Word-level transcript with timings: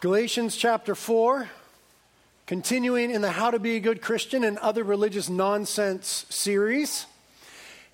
Galatians 0.00 0.56
chapter 0.56 0.94
4, 0.94 1.50
continuing 2.46 3.10
in 3.10 3.20
the 3.20 3.32
How 3.32 3.50
to 3.50 3.58
Be 3.58 3.74
a 3.74 3.80
Good 3.80 4.00
Christian 4.00 4.44
and 4.44 4.56
Other 4.58 4.84
Religious 4.84 5.28
Nonsense 5.28 6.24
series. 6.28 7.06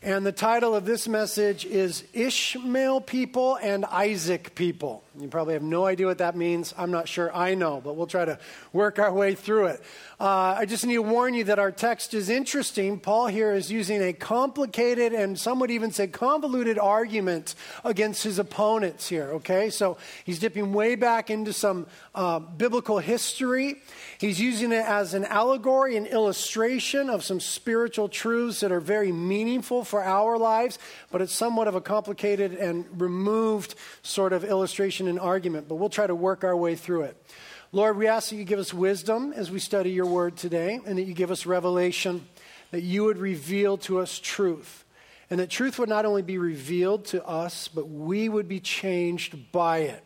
And 0.05 0.27
the 0.27 0.33
title 0.33 0.75
of 0.75 0.85
this 0.85 1.09
message 1.09 1.65
is 1.65 2.05
Ishmael 2.13 3.01
People 3.01 3.57
and 3.57 3.87
Isaac 3.87 4.55
People. 4.55 5.03
You 5.19 5.29
probably 5.29 5.55
have 5.55 5.63
no 5.63 5.87
idea 5.87 6.07
what 6.07 6.19
that 6.19 6.37
means. 6.37 6.75
I'm 6.77 6.91
not 6.91 7.09
sure 7.09 7.35
I 7.35 7.55
know, 7.55 7.81
but 7.83 7.97
we'll 7.97 8.09
try 8.09 8.27
to 8.27 8.39
work 8.73 8.99
our 8.99 9.13
way 9.13 9.35
through 9.35 9.67
it. 9.67 9.83
Uh, 10.21 10.57
I 10.59 10.67
just 10.67 10.85
need 10.85 10.97
to 10.97 11.03
warn 11.03 11.35
you 11.35 11.45
that 11.45 11.59
our 11.59 11.71
text 11.71 12.15
is 12.15 12.29
interesting. 12.29 12.99
Paul 12.99 13.29
here 13.29 13.53
is 13.53 13.71
using 13.71 14.03
a 14.03 14.13
complicated 14.13 15.13
and 15.13 15.39
some 15.39 15.61
would 15.61 15.71
even 15.71 15.91
say 15.91 16.09
convoluted 16.09 16.79
argument 16.79 17.55
against 17.85 18.25
his 18.25 18.39
opponents 18.39 19.09
here, 19.09 19.31
okay? 19.35 19.71
So 19.71 19.97
he's 20.25 20.39
dipping 20.39 20.73
way 20.73 20.97
back 20.97 21.31
into 21.31 21.53
some 21.53 21.87
uh, 22.15 22.41
biblical 22.41 22.99
history. 22.99 23.77
He's 24.19 24.41
using 24.41 24.73
it 24.73 24.85
as 24.85 25.15
an 25.15 25.25
allegory, 25.25 25.97
an 25.97 26.07
illustration 26.07 27.09
of 27.09 27.25
some 27.25 27.41
spiritual 27.41 28.09
truths 28.09 28.61
that 28.61 28.73
are 28.73 28.81
very 28.81 29.13
meaningful 29.13 29.85
for 29.95 30.03
our 30.03 30.37
lives, 30.37 30.77
but 31.13 31.23
it's 31.23 31.33
somewhat 31.33 31.69
of 31.69 31.77
a 31.77 31.81
complicated 31.81 32.53
and 32.53 32.85
removed 33.01 33.77
sort 34.03 34.33
of 34.33 34.43
illustration 34.43 35.07
and 35.07 35.21
argument. 35.21 35.69
But 35.69 35.77
we'll 35.77 35.89
try 35.89 36.09
to 36.09 36.17
work 36.17 36.43
our 36.43 36.57
way 36.57 36.75
through 36.75 37.03
it. 37.03 37.17
Lord, 37.71 37.97
we 37.97 38.09
ask 38.09 38.31
that 38.31 38.37
you 38.37 38.43
give 38.43 38.59
us 38.59 38.75
wisdom 38.75 39.33
as 39.37 39.53
we 39.53 39.61
study 39.61 39.93
your 39.93 40.07
word 40.07 40.37
today, 40.37 40.81
and 40.85 40.99
that 40.99 41.05
you 41.05 41.15
give 41.15 41.31
us 41.31 41.47
revelation, 41.47 42.27
that 42.73 42.81
you 42.81 43.05
would 43.05 43.19
reveal 43.19 43.79
to 43.79 44.01
us 44.01 44.19
truth, 44.19 44.85
and 45.31 45.39
that 45.39 45.49
truth 45.49 45.79
would 45.79 45.89
not 45.89 46.05
only 46.05 46.23
be 46.23 46.39
revealed 46.39 47.05
to 47.07 47.25
us, 47.25 47.69
but 47.69 47.89
we 47.89 48.29
would 48.29 48.49
be 48.49 48.59
changed 48.59 49.53
by 49.53 49.79
it. 49.79 50.03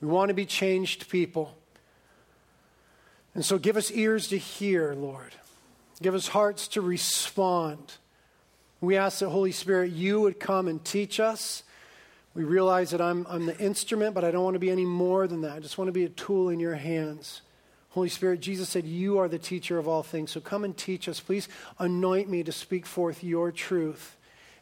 We 0.00 0.08
want 0.08 0.30
to 0.30 0.34
be 0.34 0.46
changed 0.46 1.08
people. 1.08 1.56
And 3.36 3.44
so 3.44 3.56
give 3.56 3.76
us 3.76 3.92
ears 3.92 4.26
to 4.28 4.36
hear, 4.36 4.94
Lord. 4.94 5.32
Give 6.02 6.16
us 6.16 6.26
hearts 6.26 6.66
to 6.68 6.80
respond. 6.80 7.98
We 8.80 8.96
ask 8.96 9.18
that, 9.20 9.30
Holy 9.30 9.52
Spirit, 9.52 9.92
you 9.92 10.20
would 10.20 10.38
come 10.38 10.68
and 10.68 10.84
teach 10.84 11.18
us. 11.18 11.64
We 12.34 12.44
realize 12.44 12.90
that 12.90 13.00
I'm, 13.00 13.26
I'm 13.28 13.46
the 13.46 13.58
instrument, 13.58 14.14
but 14.14 14.24
I 14.24 14.30
don't 14.30 14.44
want 14.44 14.54
to 14.54 14.60
be 14.60 14.70
any 14.70 14.84
more 14.84 15.26
than 15.26 15.40
that. 15.40 15.52
I 15.52 15.60
just 15.60 15.78
want 15.78 15.88
to 15.88 15.92
be 15.92 16.04
a 16.04 16.08
tool 16.08 16.48
in 16.48 16.60
your 16.60 16.76
hands. 16.76 17.42
Holy 17.90 18.08
Spirit, 18.08 18.40
Jesus 18.40 18.68
said, 18.68 18.84
You 18.84 19.18
are 19.18 19.28
the 19.28 19.38
teacher 19.38 19.78
of 19.78 19.88
all 19.88 20.02
things. 20.02 20.30
So 20.30 20.40
come 20.40 20.62
and 20.62 20.76
teach 20.76 21.08
us. 21.08 21.18
Please 21.18 21.48
anoint 21.78 22.28
me 22.28 22.44
to 22.44 22.52
speak 22.52 22.86
forth 22.86 23.24
your 23.24 23.50
truth 23.50 24.16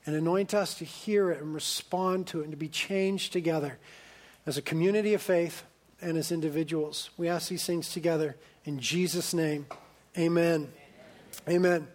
and 0.06 0.14
anoint 0.14 0.54
us 0.54 0.74
to 0.74 0.84
hear 0.84 1.30
it 1.30 1.42
and 1.42 1.52
respond 1.52 2.28
to 2.28 2.40
it 2.40 2.44
and 2.44 2.52
to 2.52 2.56
be 2.56 2.68
changed 2.68 3.32
together 3.32 3.78
as 4.46 4.56
a 4.56 4.62
community 4.62 5.12
of 5.12 5.20
faith 5.20 5.64
and 6.00 6.16
as 6.16 6.32
individuals. 6.32 7.10
We 7.16 7.28
ask 7.28 7.48
these 7.48 7.66
things 7.66 7.92
together 7.92 8.36
in 8.64 8.78
Jesus' 8.80 9.34
name, 9.34 9.66
amen. 10.16 10.72
Amen. 11.48 11.86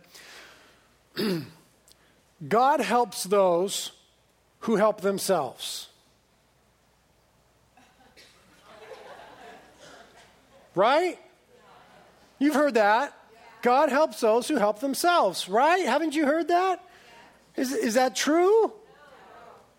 God 2.47 2.79
helps 2.79 3.23
those 3.23 3.91
who 4.61 4.75
help 4.75 5.01
themselves. 5.01 5.87
Right? 10.73 11.19
You've 12.39 12.55
heard 12.55 12.75
that. 12.75 13.13
God 13.61 13.89
helps 13.89 14.21
those 14.21 14.47
who 14.47 14.55
help 14.55 14.79
themselves, 14.79 15.47
right? 15.47 15.85
Haven't 15.85 16.15
you 16.15 16.25
heard 16.25 16.47
that? 16.47 16.83
Is, 17.55 17.73
is 17.73 17.93
that 17.93 18.15
true? 18.15 18.71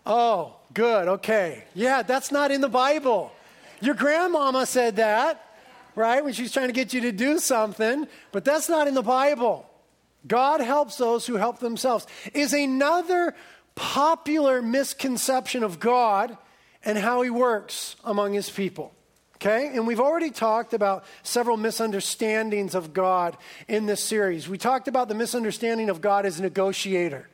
Oh, 0.05 0.55
good. 0.73 1.07
Okay. 1.07 1.63
Yeah, 1.73 2.03
that's 2.03 2.31
not 2.31 2.51
in 2.51 2.61
the 2.61 2.69
Bible. 2.69 3.31
Your 3.81 3.95
grandmama 3.95 4.65
said 4.65 4.97
that 4.97 5.43
right? 5.95 6.23
When 6.23 6.33
she's 6.33 6.51
trying 6.51 6.67
to 6.67 6.73
get 6.73 6.93
you 6.93 7.01
to 7.01 7.11
do 7.11 7.39
something, 7.39 8.07
but 8.31 8.45
that's 8.45 8.69
not 8.69 8.87
in 8.87 8.93
the 8.93 9.03
Bible. 9.03 9.69
God 10.27 10.61
helps 10.61 10.97
those 10.97 11.25
who 11.25 11.35
help 11.35 11.59
themselves. 11.59 12.07
Is 12.33 12.53
another 12.53 13.35
popular 13.75 14.61
misconception 14.61 15.63
of 15.63 15.79
God 15.79 16.37
and 16.85 16.97
how 16.97 17.21
he 17.21 17.29
works 17.29 17.95
among 18.03 18.33
his 18.33 18.49
people. 18.49 18.93
Okay? 19.35 19.71
And 19.73 19.85
we've 19.87 19.99
already 19.99 20.31
talked 20.31 20.73
about 20.73 21.03
several 21.23 21.57
misunderstandings 21.57 22.75
of 22.75 22.93
God 22.93 23.35
in 23.67 23.85
this 23.85 24.01
series. 24.01 24.47
We 24.47 24.57
talked 24.57 24.87
about 24.87 25.09
the 25.09 25.15
misunderstanding 25.15 25.89
of 25.89 26.01
God 26.01 26.25
as 26.25 26.39
a 26.39 26.43
negotiator, 26.43 27.29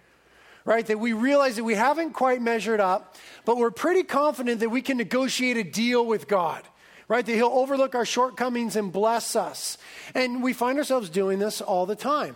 right? 0.66 0.85
That 0.88 0.99
we 0.99 1.13
realize 1.13 1.57
that 1.57 1.63
we 1.63 1.75
haven't 1.75 2.13
quite 2.13 2.41
measured 2.41 2.79
up, 2.79 3.16
but 3.45 3.57
we're 3.57 3.69
pretty 3.69 4.03
confident 4.03 4.59
that 4.61 4.69
we 4.69 4.81
can 4.81 4.97
negotiate 4.97 5.57
a 5.57 5.63
deal 5.63 6.05
with 6.05 6.28
God 6.28 6.63
right? 7.09 7.25
That 7.25 7.33
He'll 7.33 7.47
overlook 7.47 7.95
our 7.95 8.05
shortcomings 8.05 8.75
and 8.75 8.94
bless 8.94 9.35
us. 9.35 9.78
And 10.16 10.41
we 10.41 10.53
find 10.53 10.78
ourselves 10.78 11.09
doing 11.09 11.39
this 11.39 11.59
all 11.59 11.85
the 11.85 11.95
time, 11.95 12.35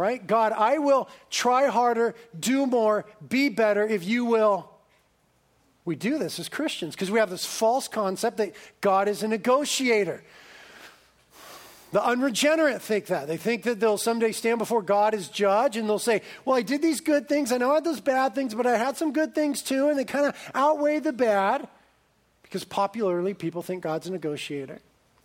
right? 0.00 0.26
God, 0.26 0.52
I 0.52 0.78
will 0.78 1.08
try 1.30 1.66
harder, 1.66 2.14
do 2.38 2.66
more, 2.66 3.04
be 3.28 3.50
better 3.50 3.86
if 3.86 4.04
you 4.04 4.24
will. 4.24 4.70
We 5.84 5.94
do 5.96 6.18
this 6.18 6.38
as 6.38 6.48
Christians 6.48 6.94
because 6.94 7.10
we 7.10 7.18
have 7.18 7.30
this 7.30 7.44
false 7.44 7.86
concept 7.86 8.38
that 8.38 8.54
God 8.80 9.08
is 9.08 9.22
a 9.22 9.28
negotiator. 9.28 10.22
The 11.92 12.04
unregenerate 12.04 12.80
think 12.80 13.06
that. 13.06 13.26
They 13.26 13.36
think 13.36 13.64
that 13.64 13.80
they'll 13.80 13.98
someday 13.98 14.32
stand 14.32 14.58
before 14.58 14.82
God 14.82 15.12
as 15.12 15.28
judge 15.28 15.76
and 15.76 15.88
they'll 15.88 15.98
say, 15.98 16.22
Well, 16.44 16.56
I 16.56 16.62
did 16.62 16.82
these 16.82 17.00
good 17.00 17.28
things. 17.28 17.50
I 17.50 17.58
know 17.58 17.72
I 17.72 17.76
had 17.76 17.84
those 17.84 18.00
bad 18.00 18.34
things, 18.34 18.54
but 18.54 18.66
I 18.66 18.78
had 18.78 18.96
some 18.96 19.12
good 19.12 19.34
things 19.34 19.60
too. 19.60 19.88
And 19.88 19.98
they 19.98 20.04
kind 20.04 20.26
of 20.26 20.36
outweigh 20.54 21.00
the 21.00 21.12
bad. 21.12 21.68
Because 22.42 22.64
popularly, 22.64 23.34
people 23.34 23.62
think 23.62 23.82
God's 23.82 24.06
a 24.06 24.12
negotiator. 24.12 24.78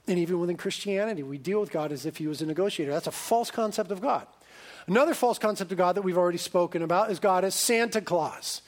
And 0.08 0.20
even 0.20 0.40
within 0.40 0.58
Christianity, 0.58 1.24
we 1.24 1.38
deal 1.38 1.60
with 1.60 1.72
God 1.72 1.92
as 1.92 2.06
if 2.06 2.18
he 2.18 2.28
was 2.28 2.42
a 2.42 2.46
negotiator. 2.46 2.92
That's 2.92 3.08
a 3.08 3.12
false 3.12 3.50
concept 3.50 3.92
of 3.92 4.02
God. 4.02 4.28
Another 4.88 5.14
false 5.14 5.40
concept 5.40 5.72
of 5.72 5.78
God 5.78 5.96
that 5.96 6.04
we've 6.04 6.18
already 6.18 6.38
spoken 6.38 6.82
about 6.82 7.12
is 7.12 7.20
God 7.20 7.44
as 7.44 7.56
Santa 7.56 8.02
Claus. 8.02 8.62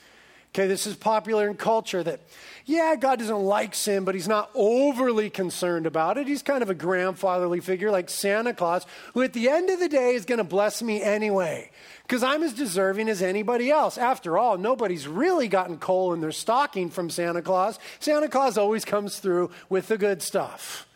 Okay, 0.54 0.66
this 0.66 0.86
is 0.86 0.96
popular 0.96 1.48
in 1.48 1.56
culture 1.56 2.02
that, 2.02 2.20
yeah, 2.64 2.96
God 2.96 3.18
doesn't 3.18 3.38
like 3.38 3.74
sin, 3.74 4.04
but 4.04 4.14
he's 4.14 4.26
not 4.26 4.50
overly 4.54 5.28
concerned 5.28 5.86
about 5.86 6.16
it. 6.16 6.26
He's 6.26 6.42
kind 6.42 6.62
of 6.62 6.70
a 6.70 6.74
grandfatherly 6.74 7.60
figure 7.60 7.90
like 7.90 8.08
Santa 8.08 8.54
Claus, 8.54 8.86
who 9.12 9.22
at 9.22 9.34
the 9.34 9.50
end 9.50 9.68
of 9.68 9.78
the 9.78 9.90
day 9.90 10.14
is 10.14 10.24
going 10.24 10.38
to 10.38 10.44
bless 10.44 10.82
me 10.82 11.02
anyway 11.02 11.70
because 12.02 12.22
I'm 12.22 12.42
as 12.42 12.54
deserving 12.54 13.10
as 13.10 13.20
anybody 13.20 13.70
else. 13.70 13.98
After 13.98 14.38
all, 14.38 14.56
nobody's 14.56 15.06
really 15.06 15.46
gotten 15.46 15.76
coal 15.76 16.14
in 16.14 16.22
their 16.22 16.32
stocking 16.32 16.88
from 16.88 17.10
Santa 17.10 17.42
Claus. 17.42 17.78
Santa 18.00 18.28
Claus 18.28 18.56
always 18.56 18.86
comes 18.86 19.18
through 19.18 19.50
with 19.68 19.88
the 19.88 19.98
good 19.98 20.22
stuff. 20.22 20.87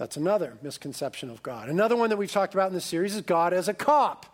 That's 0.00 0.16
another 0.16 0.56
misconception 0.62 1.28
of 1.28 1.42
God. 1.42 1.68
Another 1.68 1.94
one 1.94 2.08
that 2.08 2.16
we've 2.16 2.32
talked 2.32 2.54
about 2.54 2.68
in 2.68 2.72
this 2.72 2.86
series 2.86 3.14
is 3.14 3.20
God 3.20 3.52
as 3.52 3.68
a 3.68 3.74
cop. 3.74 4.24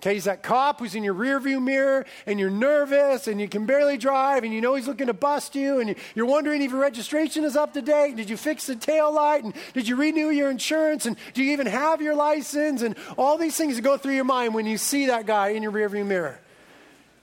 Okay, 0.00 0.14
he's 0.14 0.24
that 0.24 0.42
cop 0.42 0.80
who's 0.80 0.94
in 0.94 1.04
your 1.04 1.12
rearview 1.12 1.62
mirror 1.62 2.06
and 2.24 2.40
you're 2.40 2.48
nervous 2.48 3.28
and 3.28 3.38
you 3.38 3.46
can 3.46 3.66
barely 3.66 3.98
drive 3.98 4.42
and 4.42 4.54
you 4.54 4.62
know 4.62 4.74
he's 4.74 4.88
looking 4.88 5.08
to 5.08 5.12
bust 5.12 5.54
you 5.54 5.80
and 5.80 5.96
you're 6.14 6.24
wondering 6.24 6.62
if 6.62 6.70
your 6.70 6.80
registration 6.80 7.44
is 7.44 7.56
up 7.56 7.74
to 7.74 7.82
date. 7.82 8.16
Did 8.16 8.30
you 8.30 8.38
fix 8.38 8.66
the 8.66 8.74
tail 8.74 9.12
light 9.12 9.44
and 9.44 9.52
did 9.74 9.86
you 9.86 9.96
renew 9.96 10.30
your 10.30 10.50
insurance 10.50 11.04
and 11.04 11.18
do 11.34 11.42
you 11.44 11.52
even 11.52 11.66
have 11.66 12.00
your 12.00 12.14
license 12.14 12.80
and 12.80 12.96
all 13.18 13.36
these 13.36 13.54
things 13.54 13.76
that 13.76 13.82
go 13.82 13.98
through 13.98 14.14
your 14.14 14.24
mind 14.24 14.54
when 14.54 14.64
you 14.64 14.78
see 14.78 15.06
that 15.08 15.26
guy 15.26 15.48
in 15.48 15.62
your 15.62 15.72
rearview 15.72 16.06
mirror. 16.06 16.40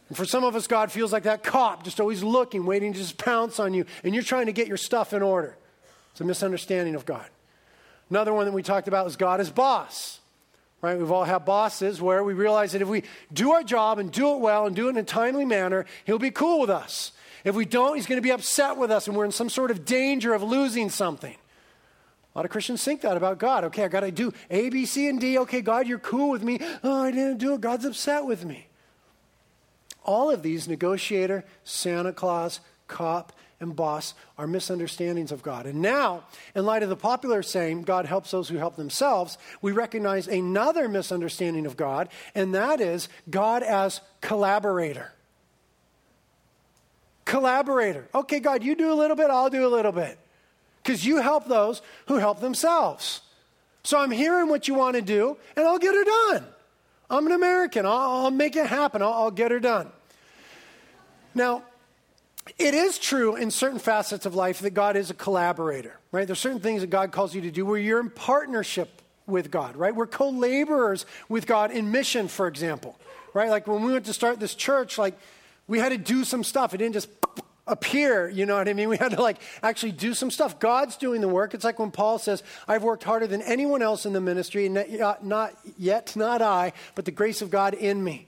And 0.09 0.15
for 0.15 0.25
some 0.25 0.43
of 0.43 0.55
us, 0.55 0.67
God 0.67 0.91
feels 0.91 1.11
like 1.11 1.23
that 1.23 1.43
cop 1.43 1.85
just 1.85 1.99
always 1.99 2.21
looking, 2.21 2.67
waiting 2.67 2.93
to 2.93 2.99
just 2.99 3.17
pounce 3.17 3.59
on 3.59 3.73
you 3.73 3.87
and 4.03 4.13
you're 4.13 4.23
trying 4.23 4.45
to 4.45 4.53
get 4.53 4.67
your 4.67 4.77
stuff 4.77 5.11
in 5.11 5.23
order. 5.23 5.57
It's 6.11 6.21
a 6.21 6.23
misunderstanding 6.23 6.93
of 6.93 7.07
God. 7.07 7.27
Another 8.09 8.33
one 8.33 8.45
that 8.45 8.53
we 8.53 8.63
talked 8.63 8.87
about 8.87 9.07
is 9.07 9.15
God 9.15 9.39
as 9.39 9.49
boss 9.49 10.19
right? 10.81 10.97
We've 10.97 11.11
all 11.11 11.23
had 11.23 11.45
bosses 11.45 12.01
where 12.01 12.23
we 12.23 12.33
realize 12.33 12.71
that 12.71 12.81
if 12.81 12.87
we 12.87 13.03
do 13.33 13.51
our 13.51 13.63
job 13.63 13.99
and 13.99 14.11
do 14.11 14.33
it 14.35 14.39
well 14.39 14.65
and 14.65 14.75
do 14.75 14.87
it 14.87 14.91
in 14.91 14.97
a 14.97 15.03
timely 15.03 15.45
manner, 15.45 15.85
he'll 16.05 16.19
be 16.19 16.31
cool 16.31 16.61
with 16.61 16.69
us. 16.69 17.11
If 17.43 17.55
we 17.55 17.65
don't, 17.65 17.95
he's 17.95 18.05
going 18.05 18.17
to 18.17 18.23
be 18.25 18.31
upset 18.31 18.77
with 18.77 18.91
us 18.91 19.07
and 19.07 19.15
we're 19.15 19.25
in 19.25 19.31
some 19.31 19.49
sort 19.49 19.71
of 19.71 19.85
danger 19.85 20.33
of 20.33 20.43
losing 20.43 20.89
something. 20.89 21.35
A 21.35 22.37
lot 22.37 22.45
of 22.45 22.51
Christians 22.51 22.83
think 22.83 23.01
that 23.01 23.17
about 23.17 23.39
God. 23.39 23.63
Okay, 23.65 23.83
I 23.83 23.87
got 23.87 24.01
to 24.01 24.11
do 24.11 24.33
A, 24.49 24.69
B, 24.69 24.85
C, 24.85 25.07
and 25.07 25.19
D. 25.19 25.37
Okay, 25.39 25.61
God, 25.61 25.87
you're 25.87 25.99
cool 25.99 26.29
with 26.29 26.43
me. 26.43 26.59
Oh, 26.83 27.03
I 27.03 27.11
didn't 27.11 27.37
do 27.37 27.53
it. 27.53 27.61
God's 27.61 27.85
upset 27.85 28.25
with 28.25 28.45
me. 28.45 28.67
All 30.03 30.29
of 30.29 30.43
these 30.43 30.67
negotiator, 30.67 31.43
Santa 31.63 32.13
Claus, 32.13 32.61
cop, 32.87 33.33
and 33.59 33.75
boss 33.75 34.13
are 34.37 34.47
misunderstandings 34.47 35.31
of 35.31 35.43
God. 35.43 35.65
And 35.65 35.81
now, 35.81 36.23
in 36.55 36.65
light 36.65 36.83
of 36.83 36.89
the 36.89 36.95
popular 36.95 37.43
saying, 37.43 37.83
God 37.83 38.05
helps 38.05 38.31
those 38.31 38.49
who 38.49 38.57
help 38.57 38.75
themselves, 38.75 39.37
we 39.61 39.71
recognize 39.71 40.27
another 40.27 40.87
misunderstanding 40.87 41.65
of 41.65 41.75
God, 41.75 42.09
and 42.33 42.55
that 42.55 42.81
is 42.81 43.09
God 43.29 43.63
as 43.63 44.01
collaborator. 44.21 45.11
Collaborator. 47.25 48.07
Okay, 48.15 48.39
God, 48.39 48.63
you 48.63 48.75
do 48.75 48.91
a 48.91 48.95
little 48.95 49.15
bit, 49.15 49.29
I'll 49.29 49.49
do 49.49 49.65
a 49.65 49.69
little 49.69 49.91
bit. 49.91 50.17
Because 50.81 51.05
you 51.05 51.17
help 51.17 51.47
those 51.47 51.81
who 52.07 52.15
help 52.15 52.39
themselves. 52.39 53.21
So 53.83 53.99
I'm 53.99 54.11
hearing 54.11 54.49
what 54.49 54.67
you 54.67 54.73
want 54.73 54.95
to 54.95 55.01
do, 55.01 55.37
and 55.55 55.67
I'll 55.67 55.79
get 55.79 55.93
her 55.93 56.03
done. 56.03 56.45
I'm 57.09 57.25
an 57.25 57.31
American. 57.31 57.85
I'll, 57.85 57.91
I'll 57.91 58.31
make 58.31 58.55
it 58.55 58.65
happen. 58.67 59.01
I'll, 59.01 59.13
I'll 59.13 59.31
get 59.31 59.51
her 59.51 59.59
done. 59.59 59.89
Now, 61.33 61.63
it 62.57 62.73
is 62.73 62.97
true 62.97 63.35
in 63.35 63.51
certain 63.51 63.79
facets 63.79 64.25
of 64.25 64.35
life 64.35 64.59
that 64.59 64.71
God 64.71 64.95
is 64.95 65.09
a 65.09 65.13
collaborator, 65.13 65.99
right? 66.11 66.25
There's 66.25 66.39
certain 66.39 66.59
things 66.59 66.81
that 66.81 66.89
God 66.89 67.11
calls 67.11 67.35
you 67.35 67.41
to 67.41 67.51
do 67.51 67.65
where 67.65 67.77
you're 67.77 67.99
in 67.99 68.09
partnership 68.09 69.01
with 69.27 69.51
God, 69.51 69.75
right? 69.75 69.95
We're 69.95 70.07
co 70.07 70.29
laborers 70.29 71.05
with 71.27 71.45
God 71.45 71.71
in 71.71 71.91
mission, 71.91 72.27
for 72.27 72.47
example, 72.47 72.99
right? 73.33 73.49
Like 73.49 73.67
when 73.67 73.83
we 73.83 73.93
went 73.93 74.05
to 74.05 74.13
start 74.13 74.39
this 74.39 74.55
church, 74.55 74.97
like 74.97 75.17
we 75.67 75.79
had 75.79 75.89
to 75.89 75.97
do 75.97 76.23
some 76.23 76.43
stuff. 76.43 76.73
It 76.73 76.77
didn't 76.77 76.93
just 76.93 77.09
appear, 77.67 78.27
you 78.27 78.45
know 78.47 78.55
what 78.55 78.67
I 78.67 78.73
mean? 78.73 78.89
We 78.89 78.97
had 78.97 79.11
to 79.11 79.21
like 79.21 79.37
actually 79.61 79.91
do 79.91 80.13
some 80.13 80.31
stuff. 80.31 80.59
God's 80.59 80.97
doing 80.97 81.21
the 81.21 81.27
work. 81.27 81.53
It's 81.53 81.63
like 81.63 81.79
when 81.79 81.91
Paul 81.91 82.17
says, 82.17 82.43
I've 82.67 82.83
worked 82.83 83.03
harder 83.03 83.27
than 83.27 83.41
anyone 83.43 83.81
else 83.81 84.05
in 84.05 84.13
the 84.13 84.21
ministry, 84.21 84.65
and 84.65 84.73
not 85.21 85.55
yet, 85.77 86.15
not 86.15 86.41
I, 86.41 86.73
but 86.95 87.05
the 87.05 87.11
grace 87.11 87.41
of 87.41 87.51
God 87.51 87.75
in 87.75 88.03
me. 88.03 88.27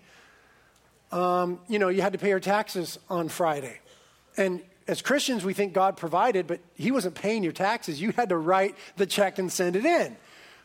Um, 1.11 1.59
you 1.67 1.79
know, 1.79 1.89
you 1.89 2.01
had 2.01 2.13
to 2.13 2.19
pay 2.19 2.29
your 2.29 2.39
taxes 2.39 2.97
on 3.09 3.27
Friday. 3.27 3.79
And 4.37 4.61
as 4.87 5.01
Christians, 5.01 5.45
we 5.45 5.53
think 5.53 5.73
God 5.73 5.97
provided, 5.97 6.47
but 6.47 6.59
He 6.75 6.91
wasn't 6.91 7.15
paying 7.15 7.43
your 7.43 7.53
taxes. 7.53 8.01
You 8.01 8.11
had 8.11 8.29
to 8.29 8.37
write 8.37 8.75
the 8.97 9.05
check 9.05 9.39
and 9.39 9.51
send 9.51 9.75
it 9.75 9.85
in. 9.85 10.15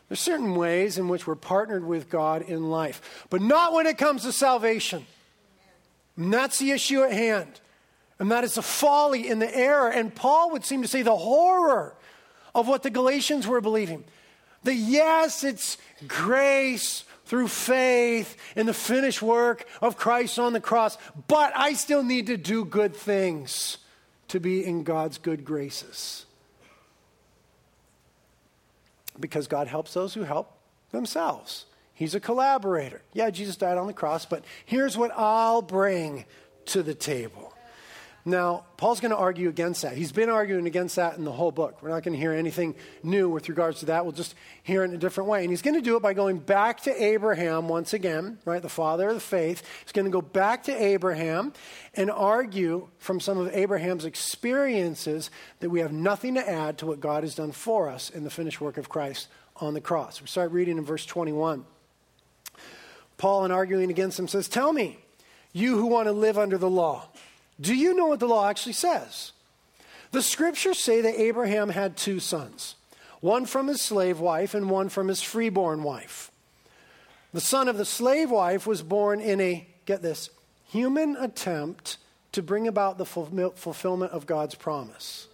There's 0.09 0.19
certain 0.19 0.55
ways 0.55 0.97
in 0.97 1.07
which 1.07 1.27
we're 1.27 1.35
partnered 1.35 1.85
with 1.85 2.09
God 2.09 2.41
in 2.41 2.69
life, 2.69 3.25
but 3.29 3.41
not 3.41 3.73
when 3.73 3.87
it 3.87 3.97
comes 3.97 4.23
to 4.23 4.31
salvation. 4.31 5.05
And 6.15 6.33
that's 6.33 6.59
the 6.59 6.71
issue 6.71 7.03
at 7.03 7.11
hand. 7.11 7.59
And 8.19 8.31
that 8.31 8.43
is 8.43 8.55
the 8.55 8.61
folly 8.61 9.29
and 9.29 9.41
the 9.41 9.55
error. 9.55 9.89
And 9.89 10.13
Paul 10.13 10.51
would 10.51 10.65
seem 10.65 10.81
to 10.81 10.87
say 10.87 11.03
the 11.03 11.15
horror 11.15 11.95
of 12.55 12.67
what 12.67 12.83
the 12.83 12.89
Galatians 12.89 13.45
were 13.45 13.61
believing. 13.61 14.03
That 14.63 14.73
yes, 14.73 15.43
it's 15.43 15.77
grace 16.07 17.03
through 17.27 17.49
faith 17.49 18.37
in 18.55 18.65
the 18.65 18.73
finished 18.73 19.21
work 19.21 19.67
of 19.81 19.97
Christ 19.97 20.39
on 20.39 20.53
the 20.53 20.61
cross, 20.61 20.97
but 21.27 21.51
I 21.55 21.73
still 21.73 22.03
need 22.03 22.27
to 22.27 22.37
do 22.37 22.65
good 22.65 22.95
things 22.95 23.77
to 24.29 24.39
be 24.39 24.65
in 24.65 24.83
God's 24.83 25.17
good 25.17 25.45
graces. 25.45 26.25
Because 29.19 29.47
God 29.47 29.67
helps 29.67 29.93
those 29.93 30.13
who 30.13 30.23
help 30.23 30.57
themselves. 30.91 31.65
He's 31.93 32.15
a 32.15 32.19
collaborator. 32.19 33.01
Yeah, 33.13 33.29
Jesus 33.29 33.57
died 33.57 33.77
on 33.77 33.87
the 33.87 33.93
cross, 33.93 34.25
but 34.25 34.43
here's 34.65 34.97
what 34.97 35.11
I'll 35.15 35.61
bring 35.61 36.25
to 36.67 36.83
the 36.83 36.93
table. 36.93 37.46
Now, 38.27 38.65
Paul's 38.75 38.99
going 38.99 39.11
to 39.11 39.17
argue 39.17 39.47
against 39.47 39.83
that. 39.83 39.95
He's 39.95 40.11
been 40.11 40.29
arguing 40.29 40.67
against 40.67 40.97
that 40.97 41.17
in 41.17 41.23
the 41.23 41.31
whole 41.31 41.49
book. 41.49 41.81
We're 41.81 41.91
not 41.91 42.03
going 42.03 42.11
to 42.11 42.19
hear 42.19 42.33
anything 42.33 42.75
new 43.01 43.29
with 43.29 43.47
regards 43.47 43.79
to 43.79 43.85
that. 43.85 44.03
We'll 44.03 44.11
just 44.11 44.35
hear 44.63 44.81
it 44.81 44.89
in 44.89 44.93
a 44.93 44.97
different 44.97 45.29
way. 45.29 45.43
And 45.43 45.49
he's 45.49 45.61
going 45.61 45.75
to 45.75 45.81
do 45.81 45.95
it 45.95 46.01
by 46.01 46.11
going 46.11 46.39
back 46.39 46.81
to 46.81 47.03
Abraham 47.03 47.69
once 47.69 47.93
again, 47.93 48.37
right? 48.43 48.61
The 48.61 48.67
father 48.67 49.07
of 49.07 49.15
the 49.15 49.21
faith. 49.21 49.63
He's 49.81 49.93
going 49.93 50.03
to 50.03 50.11
go 50.11 50.21
back 50.21 50.63
to 50.63 50.73
Abraham 50.73 51.53
and 51.93 52.11
argue 52.11 52.89
from 52.97 53.21
some 53.21 53.37
of 53.37 53.55
Abraham's 53.55 54.03
experiences 54.03 55.31
that 55.61 55.69
we 55.69 55.79
have 55.79 55.93
nothing 55.93 56.33
to 56.33 56.49
add 56.49 56.79
to 56.79 56.85
what 56.85 56.99
God 56.99 57.23
has 57.23 57.33
done 57.33 57.53
for 57.53 57.87
us 57.87 58.09
in 58.09 58.25
the 58.25 58.29
finished 58.29 58.59
work 58.59 58.75
of 58.75 58.89
Christ 58.89 59.29
on 59.55 59.73
the 59.73 59.79
cross. 59.79 60.19
We 60.19 60.27
start 60.27 60.51
reading 60.51 60.77
in 60.77 60.83
verse 60.83 61.05
21. 61.05 61.63
Paul, 63.17 63.45
in 63.45 63.51
arguing 63.51 63.89
against 63.89 64.19
him, 64.19 64.27
says, 64.27 64.49
Tell 64.49 64.73
me, 64.73 64.99
you 65.53 65.77
who 65.77 65.85
want 65.85 66.07
to 66.07 66.11
live 66.11 66.37
under 66.37 66.57
the 66.57 66.69
law. 66.69 67.07
Do 67.59 67.75
you 67.75 67.93
know 67.93 68.07
what 68.07 68.19
the 68.19 68.27
law 68.27 68.47
actually 68.47 68.73
says? 68.73 69.31
The 70.11 70.21
scriptures 70.21 70.77
say 70.77 71.01
that 71.01 71.19
Abraham 71.19 71.69
had 71.69 71.97
two 71.97 72.19
sons, 72.19 72.75
one 73.19 73.45
from 73.45 73.67
his 73.67 73.81
slave 73.81 74.19
wife 74.19 74.53
and 74.53 74.69
one 74.69 74.89
from 74.89 75.07
his 75.07 75.21
freeborn 75.21 75.83
wife. 75.83 76.31
The 77.33 77.41
son 77.41 77.67
of 77.67 77.77
the 77.77 77.85
slave 77.85 78.31
wife 78.31 78.65
was 78.65 78.81
born 78.81 79.19
in 79.19 79.41
a, 79.41 79.67
get 79.85 80.01
this, 80.01 80.29
human 80.69 81.15
attempt 81.17 81.97
to 82.31 82.41
bring 82.41 82.67
about 82.67 82.97
the 82.97 83.05
fulfillment 83.05 84.11
of 84.11 84.25
God's 84.25 84.55
promise. 84.55 85.27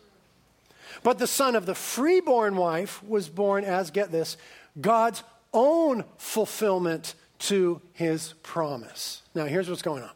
But 1.02 1.20
the 1.20 1.28
son 1.28 1.56
of 1.56 1.66
the 1.66 1.76
freeborn 1.76 2.56
wife 2.56 3.04
was 3.04 3.30
born 3.30 3.64
as, 3.64 3.92
get 3.92 4.12
this, 4.12 4.38
God's 4.80 5.24
own 5.54 6.04
fulfillment 6.18 7.16
to 7.40 7.82
his 7.94 8.34
promise. 8.44 9.22
Now, 9.36 9.46
here's 9.46 9.70
what's 9.70 9.82
going 9.82 10.04
on. 10.04 10.12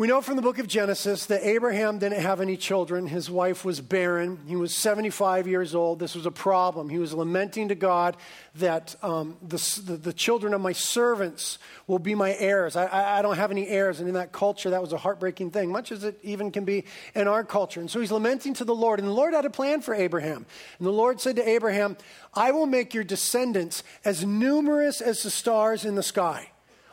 We 0.00 0.06
know 0.06 0.22
from 0.22 0.36
the 0.36 0.40
book 0.40 0.58
of 0.58 0.66
Genesis 0.66 1.26
that 1.26 1.46
Abraham 1.46 1.98
didn't 1.98 2.22
have 2.22 2.40
any 2.40 2.56
children. 2.56 3.06
His 3.06 3.30
wife 3.30 3.66
was 3.66 3.82
barren. 3.82 4.38
He 4.46 4.56
was 4.56 4.74
75 4.74 5.46
years 5.46 5.74
old. 5.74 5.98
This 5.98 6.14
was 6.14 6.24
a 6.24 6.30
problem. 6.30 6.88
He 6.88 6.96
was 6.96 7.12
lamenting 7.12 7.68
to 7.68 7.74
God 7.74 8.16
that 8.54 8.96
um, 9.02 9.36
the, 9.46 9.58
the, 9.84 9.98
the, 9.98 10.12
children 10.14 10.54
of 10.54 10.62
my 10.62 10.72
servants 10.72 11.58
will 11.86 11.98
be 11.98 12.14
my 12.14 12.34
heirs. 12.34 12.76
I, 12.76 12.86
I, 12.86 13.18
I 13.18 13.20
don't 13.20 13.36
have 13.36 13.50
any 13.50 13.68
heirs. 13.68 14.00
And 14.00 14.08
in 14.08 14.14
that 14.14 14.32
culture, 14.32 14.70
that 14.70 14.80
was 14.80 14.94
a 14.94 14.96
heartbreaking 14.96 15.50
thing, 15.50 15.70
much 15.70 15.92
as 15.92 16.02
it 16.02 16.18
even 16.22 16.50
can 16.50 16.64
be 16.64 16.86
in 17.14 17.28
our 17.28 17.44
culture. 17.44 17.80
And 17.80 17.90
so 17.90 18.00
he's 18.00 18.10
lamenting 18.10 18.54
to 18.54 18.64
the 18.64 18.74
Lord. 18.74 19.00
And 19.00 19.06
the 19.06 19.12
Lord 19.12 19.34
had 19.34 19.44
a 19.44 19.50
plan 19.50 19.82
for 19.82 19.94
Abraham. 19.94 20.46
And 20.78 20.86
the 20.86 20.92
Lord 20.92 21.20
said 21.20 21.36
to 21.36 21.46
Abraham, 21.46 21.98
I 22.32 22.52
will 22.52 22.64
make 22.64 22.94
your 22.94 23.04
descendants 23.04 23.82
as 24.02 24.24
numerous 24.24 25.02
as 25.02 25.22
the 25.22 25.30
stars 25.30 25.84
in 25.84 25.94
the 25.94 26.02
sky. 26.02 26.52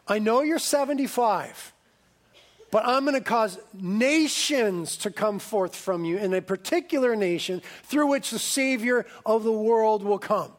I 0.09 0.19
know 0.19 0.42
you're 0.42 0.59
75. 0.59 1.71
But 2.69 2.85
I'm 2.85 3.05
going 3.05 3.15
to 3.15 3.21
cause 3.21 3.57
nations 3.73 4.97
to 4.97 5.11
come 5.11 5.39
forth 5.39 5.75
from 5.75 6.03
you, 6.03 6.17
in 6.17 6.33
a 6.33 6.41
particular 6.41 7.15
nation 7.15 7.61
through 7.83 8.07
which 8.07 8.31
the 8.31 8.39
Savior 8.39 9.05
of 9.25 9.43
the 9.43 9.51
world 9.51 10.03
will 10.03 10.19
come. 10.19 10.51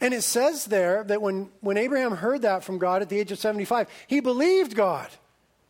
And 0.00 0.14
it 0.14 0.22
says 0.22 0.66
there 0.66 1.04
that 1.04 1.20
when, 1.20 1.50
when 1.60 1.76
Abraham 1.76 2.12
heard 2.12 2.42
that 2.42 2.64
from 2.64 2.78
God 2.78 3.02
at 3.02 3.08
the 3.08 3.18
age 3.18 3.32
of 3.32 3.38
75, 3.38 3.88
he 4.06 4.20
believed 4.20 4.74
God, 4.74 5.08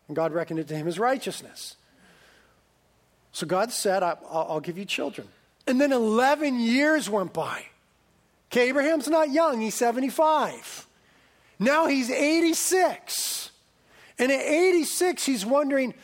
and 0.06 0.14
God 0.14 0.32
reckoned 0.32 0.60
it 0.60 0.68
to 0.68 0.76
him 0.76 0.86
as 0.86 0.98
righteousness. 0.98 1.76
So 3.32 3.46
God 3.46 3.72
said, 3.72 4.02
I'll, 4.02 4.18
I'll 4.30 4.60
give 4.60 4.78
you 4.78 4.84
children. 4.84 5.28
And 5.66 5.80
then 5.80 5.92
11 5.92 6.60
years 6.60 7.08
went 7.08 7.32
by. 7.32 7.64
Okay, 8.50 8.68
Abraham's 8.68 9.08
not 9.08 9.30
young, 9.30 9.60
he's 9.60 9.74
75. 9.74 10.86
Now 11.58 11.86
he's 11.86 12.10
86. 12.10 13.49
And 14.20 14.30
at 14.30 14.42
86, 14.42 15.24
he's 15.24 15.46
wondering, 15.46 15.94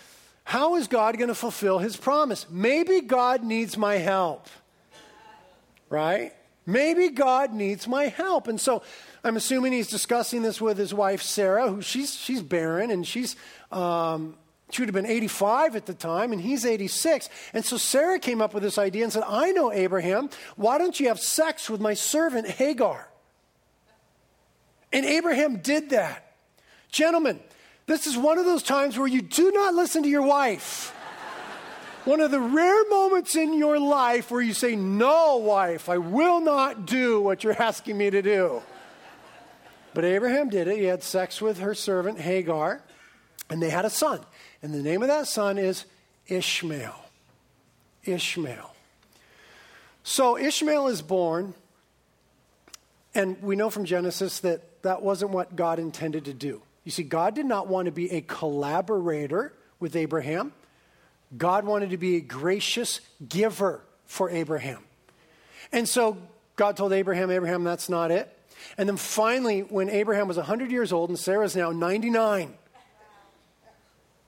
how 0.42 0.76
is 0.76 0.88
God 0.88 1.18
going 1.18 1.28
to 1.28 1.34
fulfill 1.34 1.78
his 1.78 1.96
promise? 1.96 2.46
Maybe 2.50 3.02
God 3.02 3.44
needs 3.44 3.76
my 3.76 3.96
help. 3.96 4.48
Right? 5.90 6.32
Maybe 6.64 7.10
God 7.10 7.52
needs 7.52 7.86
my 7.86 8.04
help. 8.04 8.48
And 8.48 8.60
so 8.60 8.82
I'm 9.22 9.36
assuming 9.36 9.72
he's 9.72 9.90
discussing 9.90 10.42
this 10.42 10.60
with 10.60 10.78
his 10.78 10.94
wife, 10.94 11.20
Sarah, 11.20 11.70
who 11.70 11.82
she's, 11.82 12.14
she's 12.14 12.42
barren 12.42 12.90
and 12.90 13.06
she's, 13.06 13.36
um, 13.70 14.34
she 14.70 14.80
would 14.82 14.88
have 14.88 14.94
been 14.94 15.06
85 15.06 15.76
at 15.76 15.86
the 15.86 15.94
time, 15.94 16.32
and 16.32 16.40
he's 16.40 16.64
86. 16.64 17.28
And 17.52 17.64
so 17.64 17.76
Sarah 17.76 18.18
came 18.18 18.40
up 18.40 18.54
with 18.54 18.62
this 18.62 18.78
idea 18.78 19.04
and 19.04 19.12
said, 19.12 19.22
I 19.26 19.52
know 19.52 19.72
Abraham. 19.72 20.30
Why 20.56 20.78
don't 20.78 20.98
you 20.98 21.08
have 21.08 21.20
sex 21.20 21.70
with 21.70 21.80
my 21.80 21.94
servant 21.94 22.48
Hagar? 22.48 23.08
And 24.92 25.04
Abraham 25.04 25.58
did 25.58 25.90
that. 25.90 26.34
Gentlemen, 26.90 27.40
this 27.86 28.06
is 28.06 28.16
one 28.16 28.38
of 28.38 28.44
those 28.44 28.62
times 28.62 28.98
where 28.98 29.06
you 29.06 29.22
do 29.22 29.52
not 29.52 29.74
listen 29.74 30.02
to 30.02 30.08
your 30.08 30.22
wife. 30.22 30.92
one 32.04 32.20
of 32.20 32.30
the 32.30 32.40
rare 32.40 32.88
moments 32.88 33.36
in 33.36 33.54
your 33.54 33.78
life 33.78 34.30
where 34.30 34.40
you 34.40 34.54
say, 34.54 34.74
No, 34.76 35.36
wife, 35.36 35.88
I 35.88 35.98
will 35.98 36.40
not 36.40 36.86
do 36.86 37.20
what 37.20 37.44
you're 37.44 37.60
asking 37.60 37.96
me 37.96 38.10
to 38.10 38.22
do. 38.22 38.62
But 39.94 40.04
Abraham 40.04 40.50
did 40.50 40.68
it. 40.68 40.76
He 40.76 40.84
had 40.84 41.02
sex 41.02 41.40
with 41.40 41.58
her 41.60 41.74
servant 41.74 42.20
Hagar, 42.20 42.82
and 43.48 43.62
they 43.62 43.70
had 43.70 43.84
a 43.84 43.90
son. 43.90 44.20
And 44.62 44.74
the 44.74 44.82
name 44.82 45.00
of 45.02 45.08
that 45.08 45.26
son 45.26 45.56
is 45.56 45.84
Ishmael. 46.26 46.94
Ishmael. 48.04 48.74
So 50.02 50.36
Ishmael 50.36 50.88
is 50.88 51.02
born, 51.02 51.54
and 53.14 53.40
we 53.42 53.56
know 53.56 53.70
from 53.70 53.84
Genesis 53.84 54.40
that 54.40 54.82
that 54.82 55.02
wasn't 55.02 55.30
what 55.30 55.56
God 55.56 55.78
intended 55.78 56.26
to 56.26 56.34
do. 56.34 56.62
You 56.86 56.92
see, 56.92 57.02
God 57.02 57.34
did 57.34 57.46
not 57.46 57.66
want 57.66 57.86
to 57.86 57.92
be 57.92 58.12
a 58.12 58.20
collaborator 58.20 59.52
with 59.80 59.96
Abraham. 59.96 60.52
God 61.36 61.66
wanted 61.66 61.90
to 61.90 61.96
be 61.96 62.14
a 62.14 62.20
gracious 62.20 63.00
giver 63.28 63.80
for 64.04 64.30
Abraham. 64.30 64.84
And 65.72 65.88
so 65.88 66.16
God 66.54 66.76
told 66.76 66.92
Abraham, 66.92 67.32
Abraham, 67.32 67.64
that's 67.64 67.88
not 67.88 68.12
it. 68.12 68.32
And 68.78 68.88
then 68.88 68.96
finally, 68.96 69.62
when 69.62 69.90
Abraham 69.90 70.28
was 70.28 70.36
100 70.36 70.70
years 70.70 70.92
old 70.92 71.10
and 71.10 71.18
Sarah's 71.18 71.56
now 71.56 71.72
99, 71.72 72.54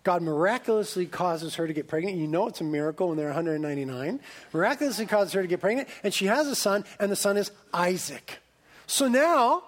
God 0.03 0.23
miraculously 0.23 1.07
causes 1.07 1.55
her 1.55 1.67
to 1.69 1.73
get 1.73 1.87
pregnant. 1.87 2.17
You 2.17 2.27
know 2.27 2.49
it's 2.49 2.61
a 2.61 2.65
miracle 2.65 3.07
when 3.07 3.17
they're 3.17 3.27
199. 3.27 4.19
Miraculously 4.53 5.07
causes 5.07 5.33
her 5.35 5.43
to 5.43 5.49
get 5.49 5.61
pregnant, 5.61 5.89
and 6.03 6.13
she 6.13 6.27
has 6.27 6.49
a 6.49 6.57
son, 6.57 6.85
and 6.99 7.13
the 7.13 7.17
son 7.17 7.37
is 7.37 7.53
Isaac. 7.73 8.41
So 8.89 9.07
now, 9.07 9.63